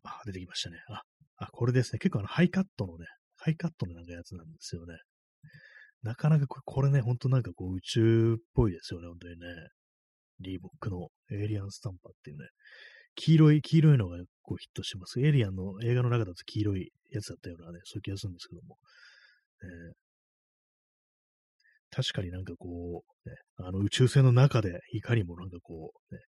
[0.02, 0.76] あ、出てきましたね。
[0.88, 1.02] あ、
[1.38, 1.98] あ、これですね。
[1.98, 3.06] 結構あの、ハイカットのね、
[3.36, 4.96] ハイカットのなんかやつなんですよね。
[6.02, 9.46] なかなかこれね、ほんとなんかこう宇宙っぽいですよね、本当にね。
[10.40, 12.46] リーボックのエイリアンスタンパーっていうね。
[13.14, 15.20] 黄色い、黄色いのがこうヒットします。
[15.20, 18.76] エイリアンの映画の中だと黄色いやつだったようなね、そういう気がするんですけども。
[19.62, 26.20] えー、確かになんかこう、ね、あの宇宙船の中でいかにもなんかこう、ね、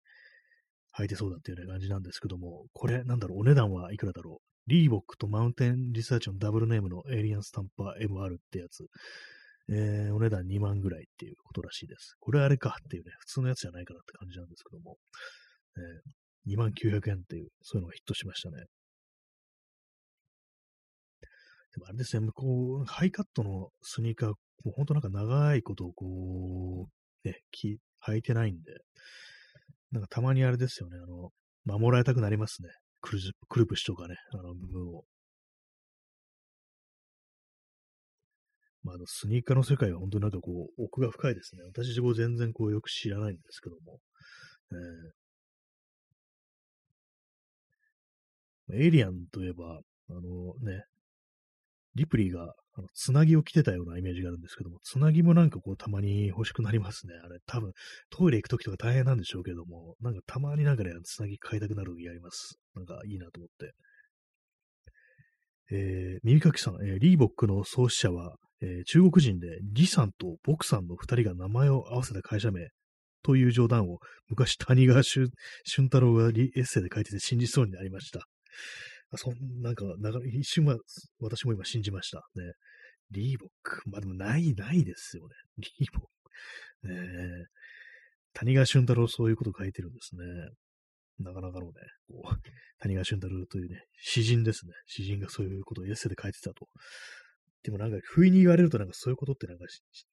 [0.99, 4.56] 履いてそうだっていうような感じなんですけども、これなんだろう、お値段はいくらだろう？
[4.67, 8.87] リーボックとマウンテンリサーチのダブルネームのエイリアンスタンパー MR ってやつ。
[9.69, 12.17] えー、お値段2万ぐらいっていうことらしいです。
[12.21, 14.97] これあれかっていうね、普通のやつじゃないかなって感じなんですけども、
[15.77, 18.65] えー、2万900円っていう、そういうのがヒットしましたね。
[21.75, 24.35] でもあれですね、こう、ハイカットのスニーカー、も
[24.67, 26.89] うほんとなんか長いことをこ
[27.25, 27.41] う、ね、
[28.07, 28.73] 履いてないんで、
[29.91, 31.31] なんかたまにあれですよね、あの、
[31.65, 32.69] 守られたくなりますね。
[33.07, 35.05] クルクルプシとかね、あの部分を。
[38.83, 41.63] まあ、あの、スニーカーの世界は本当になんかこう、奥が深いですね。
[41.65, 44.01] 私自分全然こう、よく知らないんですけども。
[48.71, 49.81] えー、エイリアンといえば、
[50.11, 50.85] あのね、
[51.95, 57.15] リプリーが、あの、つなぎを着てたようなイメージがあるんですけども、つなぎもなんかこう、たまに欲しくなりますね。
[57.25, 57.73] あれ、多分、
[58.11, 62.59] トイレ行くときとか大変なんでしょうけども、なんかたまになんかね、つなぎ買いたくなる時あります。
[62.75, 63.73] なんかいいなと思って。
[65.71, 72.69] えー、耳かきさん、えー、リーボックの創始者は、えー、中国人で李さんとボクさんの二人が名前を合わせた会社名
[73.23, 73.99] という冗談を
[74.29, 75.31] 昔谷川俊
[75.65, 78.27] 太郎がエッセイで書いてて信じそうになりました。
[79.15, 79.93] そんなんか、か
[80.25, 80.77] 一瞬は
[81.21, 82.19] 私も今信じました。
[82.35, 82.53] ね。
[83.11, 83.83] リーボック。
[83.89, 85.35] まあでもない、ないですよね。
[85.59, 86.09] リーボッ
[86.83, 86.89] ク。
[86.89, 87.47] ね
[88.35, 90.23] 谷川俊太郎そういうこと書いてるんですね。
[91.19, 91.73] なかなかのね、
[92.09, 92.37] こう、
[92.81, 94.73] 谷川俊太郎というね、詩人ですね。
[94.87, 96.67] 詩人がそういうことをエッセイで書いてたと
[97.67, 99.65] でもなんか、不意に言われるとなんかそういうことってなんか、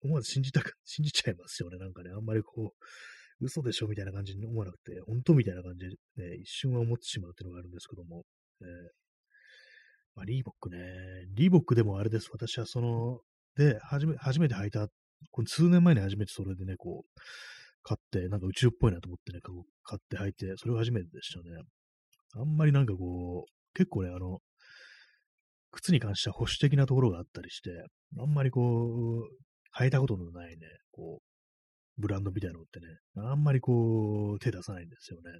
[0.03, 1.77] 思わず信じたく、 信じちゃいますよね。
[1.77, 8.25] なんかね、あんまりこう、嘘でしょみたいな感じに思わなくて、本当みたいな感じで、ね、一瞬は思ってしまうっていうのがあるんですけども、
[8.63, 8.89] えー、
[10.15, 10.77] まあ、リーボックね、
[11.33, 12.29] リーボックでもあれです。
[12.31, 13.19] 私はその、
[13.55, 14.87] で、初め、初めて履いた、
[15.31, 17.19] これ数年前に初めてそれでね、こう、
[17.83, 21.45] 買って、なんか宇宙っぽいなと思ってね、こう買って履いて、それが初めてでしたね。
[22.35, 24.39] あんまりなんかこう、結構ね、あの、
[25.71, 27.71] 靴に関しては保守的なところがあったりして、
[28.19, 32.87] あんまりこう、履いたことのないね、こう、ブランドみたいなのってね、
[33.29, 35.31] あんまりこう、手出さないんですよね。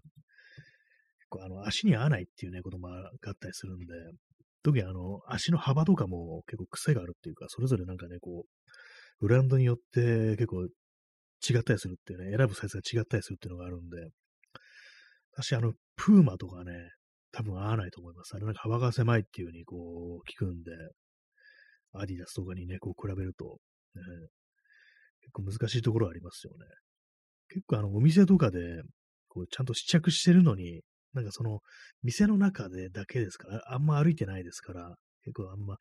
[1.33, 3.85] 構あの、足に合わないっていうね、こともあったりするんで、
[4.63, 8.49] 特にあの、足の幅とかも結構癖があるっていうか、それぞれなんかね、こう、
[9.19, 13.97] ブランドによって結構違ったりするっていうね、選ぶサイズが違ったりするっていうのがあるんで、
[15.35, 16.71] 私あの、プーマとかね、
[17.31, 18.33] 多分合わないと思います。
[18.35, 20.71] あれなんか幅が狭いっていう風にこう聞くんで、
[21.93, 23.57] アディダスとかにね、こう比べると、
[23.95, 24.01] ね、
[25.21, 26.65] 結構難しいところありますよね。
[27.49, 28.59] 結構あのお店とかで、
[29.27, 30.81] こうちゃんと試着してるのに、
[31.13, 31.59] なんかその
[32.03, 35.77] 店の中でだけですから、あんま歩いてないですから、結構あんま、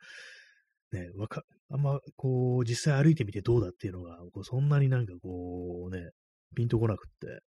[0.93, 6.11] ね、わか、あんまこう実際歩いてみてどうだっていうのが、こうそんなになんかこうね、
[6.55, 7.41] ピンとこなくって、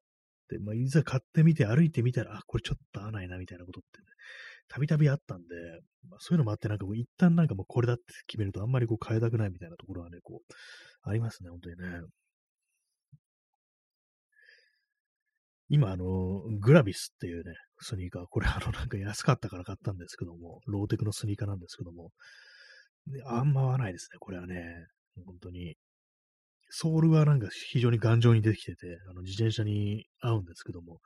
[0.49, 4.07] で、まあ、いざ買ってみて歩いてみたら、あ、これちょっと合わないな、みたいなことってね、
[4.69, 5.47] たびたびあったんで、
[6.09, 10.55] まあ、そういうのもあって、なんかもう一旦なんかもうこれだって決めるとあんまりこう変えたくないみたいなところはね、こう、
[11.03, 12.01] ありますね、本当にね。
[15.75, 22.13] 今、あの、グラビスっていうね、スニーカー、これあの、なんか安かったから買ったんですけども、ローテクのスニーカーなんですけども、
[23.27, 24.63] あんま合わないですね、これはね。
[25.27, 25.75] 本当に。
[26.71, 31.01] ソールはなんか非常に頑丈にできてて、あの自転車に合うんですけども、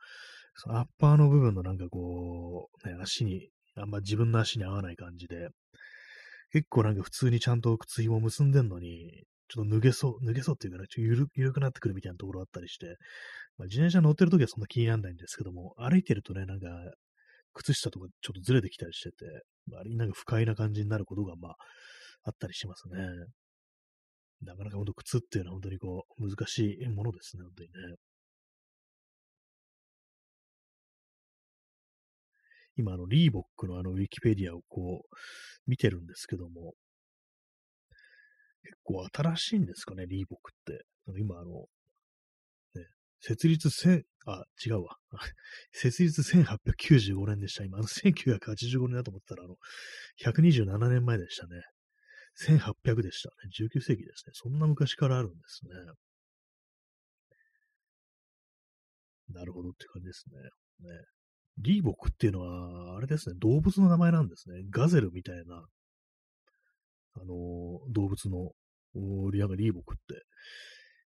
[0.53, 5.49] そのアッパーの部分のなんかこう、ね、足に、あんま自分の足に合わない感じで、
[6.51, 12.97] 結構なんか普通にちゃんと靴紐結んでんのに、ちょっと脱げそう、脱げそうっていうかね、ちょっと緩緩くなってくるみたいなところあったりして、
[13.57, 16.67] まあ、自転車乗ってるときはそんな気にならないんですけども、歩いてるとね、なんか、
[17.53, 19.25] 靴下とかちょっとずれてきたりしてて、
[19.67, 21.55] まあなんか不快な感じになることが、まあ、
[22.25, 22.97] あったりしますね。
[24.41, 27.95] なかなか本当靴っていうのは本当にこう、難しいものですね、本当にね。
[32.77, 35.15] 今、あの、リーボックのあの、ウィキペディアをこう、
[35.67, 36.73] 見てるんですけども、
[38.63, 40.85] 結構新しいんですかね、リーボックって。
[41.19, 41.65] 今、あの、
[42.75, 42.87] ね、
[43.21, 44.97] 設立1000、あ、違うわ。
[45.71, 47.63] 設立1895年でした。
[47.63, 49.57] 今、あの、1985年だと思ったら、あの、
[50.23, 51.61] 127年前でしたね。
[52.39, 53.35] 1800でしたね。
[53.57, 54.31] 19世紀ですね。
[54.33, 55.71] そんな昔からあるんですね。
[59.29, 60.89] なるほどって感じですね。
[60.89, 61.05] ね
[61.57, 64.63] リーボックっていうのは、あれですね、動物の名前なんですね。
[64.69, 65.65] ガゼルみたいな、
[67.21, 68.51] あのー、動物の、
[69.31, 70.23] リアがリーボックって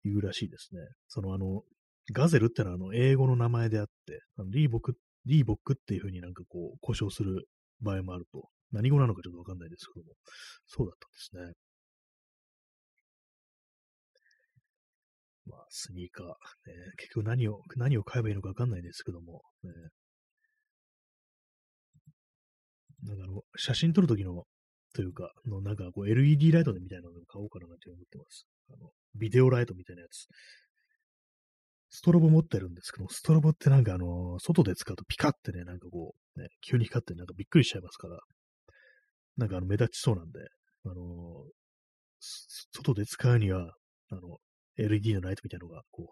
[0.03, 0.82] 言うらしいですね。
[1.07, 1.64] そのあの、
[2.12, 4.93] ガゼルってのはあの英語の名前であって、あのリーボック、
[5.26, 7.47] リーボックっていうふうになんかこう、故障する
[7.82, 8.49] 場合もあると。
[8.72, 10.14] 何語なのかちょっとわかんないですけども、
[10.68, 11.53] そうだったんですね。
[15.45, 16.34] まあ、スニーカー、ね、
[16.97, 19.72] 結局何を、何を買えばいいのかわかんないですけども、ね、
[23.03, 24.45] なんかあの、写真撮るときの、
[24.99, 28.45] というか、のなんかこう LED ライトみたいなのを買おうかなって思ってます。
[28.69, 30.27] あの、ビデオライトみたいなやつ。
[31.89, 38.19] ストロボ持ってるんですけど、ストロボってなんかあの、外で使うとピカってね、なんかこう、ね、急に光ってなんかびっくりしちゃいますから、
[39.37, 40.39] なんかあの、目立ちそうなんで、
[40.83, 41.45] あの、
[42.19, 43.71] 外で使うには、
[44.11, 44.39] あの、
[44.77, 46.05] LED のライトみたいなのが、こう、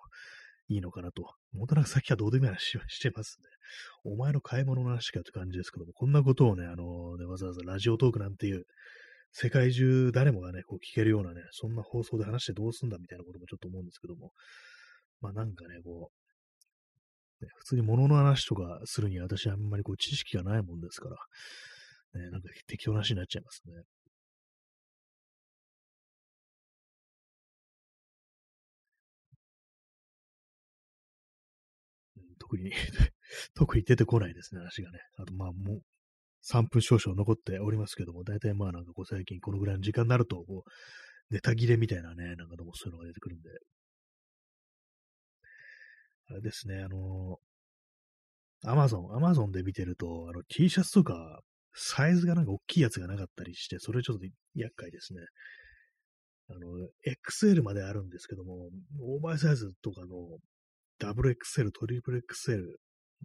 [0.69, 1.23] いいのかなと。
[1.53, 3.47] 本当なんかさっきはどうでもいい話 してますね。
[4.03, 8.65] お前の買い物の話かって感じですけども、こんなことをね、あのね、わざわざラジオトークなんていう、
[9.31, 14.31] 世界中誰もがね、こう聞けるようなね、そんな放送で話してどうすんだみたいなこともちょっと思うんですけども、
[15.21, 16.11] まあなんかね、こ
[17.41, 23.73] う、ね、普通に物の話とかするには私あんまりこう知識がないもんですから、ね、なんか適当な話になっちゃいますね。
[32.39, 32.71] 特に
[33.55, 34.99] 特に出てこないですね、話がね。
[35.17, 35.81] あと、まあ、も、
[36.43, 43.49] 3分少々残っておりますけども、大体まあなんかこう最近このぐらいの時間になると、こう、ネタ切れみたいなね、なんかどうもそういうのが出てくるんで。
[46.29, 47.37] あれですね、あの
[48.63, 51.39] アマゾン、アマゾンで見てると、あの T シャツとか、
[51.73, 54.25] サイズがなんか大きいやつがなかったりして、それちょっと
[54.55, 55.19] 厄介ですね。
[56.49, 56.59] あの、
[57.05, 58.69] XL まであるんですけども、
[59.01, 60.39] オーバーサイズとかの
[60.97, 62.63] ダブル XL、トリプル XL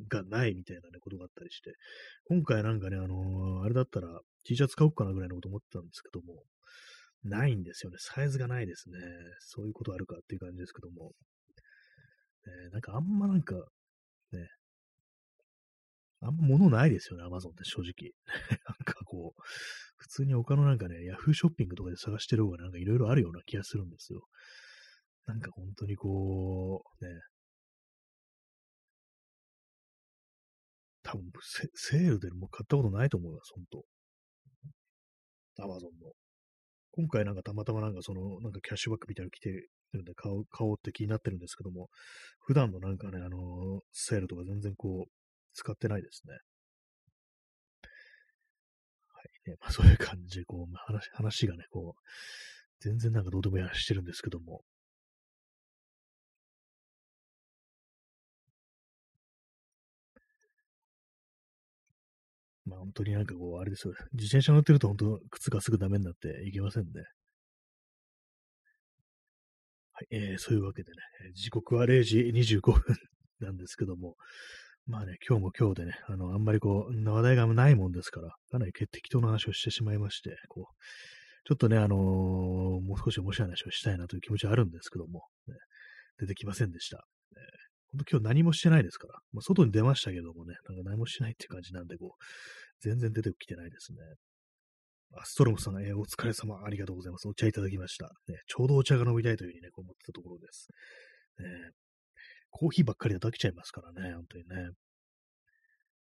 [0.08, 1.74] がないみたいな、ね、ことがあったりして、
[2.24, 6.42] 今回なんかね、あのー、あれだったら T シャツ買おうかなぐらいのこと思ってたんですけども、
[7.24, 7.96] ないんですよね。
[8.00, 8.98] サイズがないですね。
[9.38, 11.12] そういうことあるかっていう感じですけども。
[12.46, 13.60] ね、なんかあんまなんか、ね、
[16.20, 18.12] あんま物ないですよね、アマゾンって正直。
[18.66, 19.42] なんかこう、
[19.96, 24.26] 普通に他のなんかね、ヤフーショッピングとかで探してる方がなんかいろいろあるような気がするんですよ。
[25.26, 27.10] なんか本当にこう、ね、
[31.02, 36.12] 多分セ、セールでもう買ったことないと思います、本当アマゾンの。
[36.92, 41.88] 今回なんかたまたまなんかその、なんかキャッシュバックみたいなの来てるんで買おう、買おうって気になってるんですけども、
[42.40, 45.10] 普段のなんかね、あのー、セールとか全然こう、
[45.54, 46.34] 使ってないですね。
[49.12, 52.00] はいね、まあそういう感じで、こう、話、話がね、こう、
[52.80, 54.62] 全然なんかどうでもいい話してるんですけども、
[62.72, 63.94] まあ本当になんかこう、あれですよ。
[64.14, 66.90] 自転車乗ってると本当、靴がすぐダメになっていけませんね。
[69.92, 70.96] はい、えー、そういうわけでね、
[71.34, 72.82] 時刻は0時25分
[73.40, 74.16] なんですけども、
[74.86, 80.74] まあね、今日も今日でね、あの、あんまりこう、話題がないもんですから、かなり適当な話をしてしまいまして、こう、
[81.44, 85.54] ちょっとね、あのー、もう少し面白い話をしたいなという気持ちはあるんですけども、ね、
[86.18, 87.04] 出てきませんでした。
[87.92, 92.24] 本当今日何もしてないですから、まあ、外に出ましたけどもね、なんか何もしないって感じなんで、こう、
[92.80, 93.98] 全然出てきてないですね。
[95.14, 97.28] アストロムさん、えー、お疲れ様、ありがとうございます。
[97.28, 98.06] お茶いただきました。
[98.28, 100.68] ね、ちょうどお茶が飲みたいというふうにね、こう思ってたところです。
[101.38, 101.44] ね、
[102.50, 104.70] コーヒーばっかりだと飽きちゃいますからね、本当にね。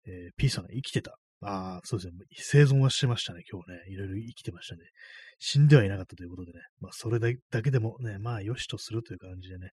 [0.06, 1.18] えー、P さん、生きてた。
[1.44, 2.24] ああ、そうですね。
[2.34, 3.78] 生存はしてましたね、今日ね。
[3.88, 4.82] いろいろ生きてましたね。
[5.38, 6.60] 死んではいなかったということでね。
[6.80, 9.70] まあ、それだけでもね、まあ、よしとするという感じでね。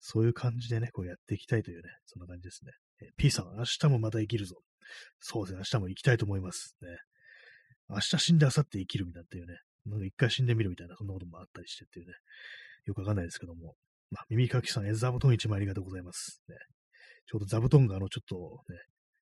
[0.00, 2.72] そういう感じでね、こうやっていきたいというね、そんな感じですね。
[3.02, 4.56] え、P さん、明日もまた生きるぞ。
[5.18, 6.76] そうですね、明日も行きたいと思います。
[6.82, 6.88] ね。
[7.88, 12.12] 明日死んで明後日生きるみたいなっていうね、なんか一回死んでみるみたいな、そんなこともあったりしてっていうね、
[12.84, 13.74] よくわかんないですけども。
[14.10, 16.42] まあ、耳かきさん、え座布団1枚ありがとうございます。
[16.48, 16.54] ね。
[17.26, 18.78] ちょうど座布団があの、ちょっとね、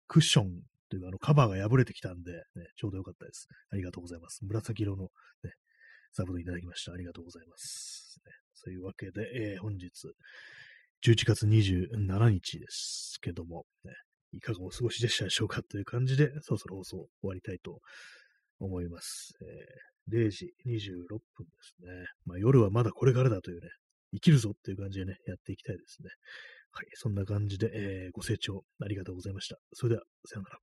[0.07, 2.41] クッションというか、あの、カバーが破れてきたんで、ね、
[2.77, 3.49] ちょうどよかったです。
[3.73, 4.45] ありがとうございます。
[4.45, 5.05] 紫色の
[5.43, 5.53] ね、
[6.13, 6.93] 座布団いただきました。
[6.93, 8.19] ありがとうございます。
[8.25, 9.91] ね、そういうわけで、えー、本日、
[11.05, 13.93] 11月27日ですけども、ね、
[14.33, 17.81] いかがお過ごしでしたでしょうかという感じで、そろそろ放送終わりたいと
[18.59, 19.35] 思います。
[19.43, 20.79] えー、0時26
[21.09, 22.07] 分ですね。
[22.25, 23.69] まあ、夜はまだこれからだというね、
[24.15, 26.11] 生きるぞっていう感じでね、やっていきたいですね。
[26.73, 29.57] はい、そんな感じで、えー、ご清聴ありがとうございました。
[29.73, 30.59] それでは、さようなら。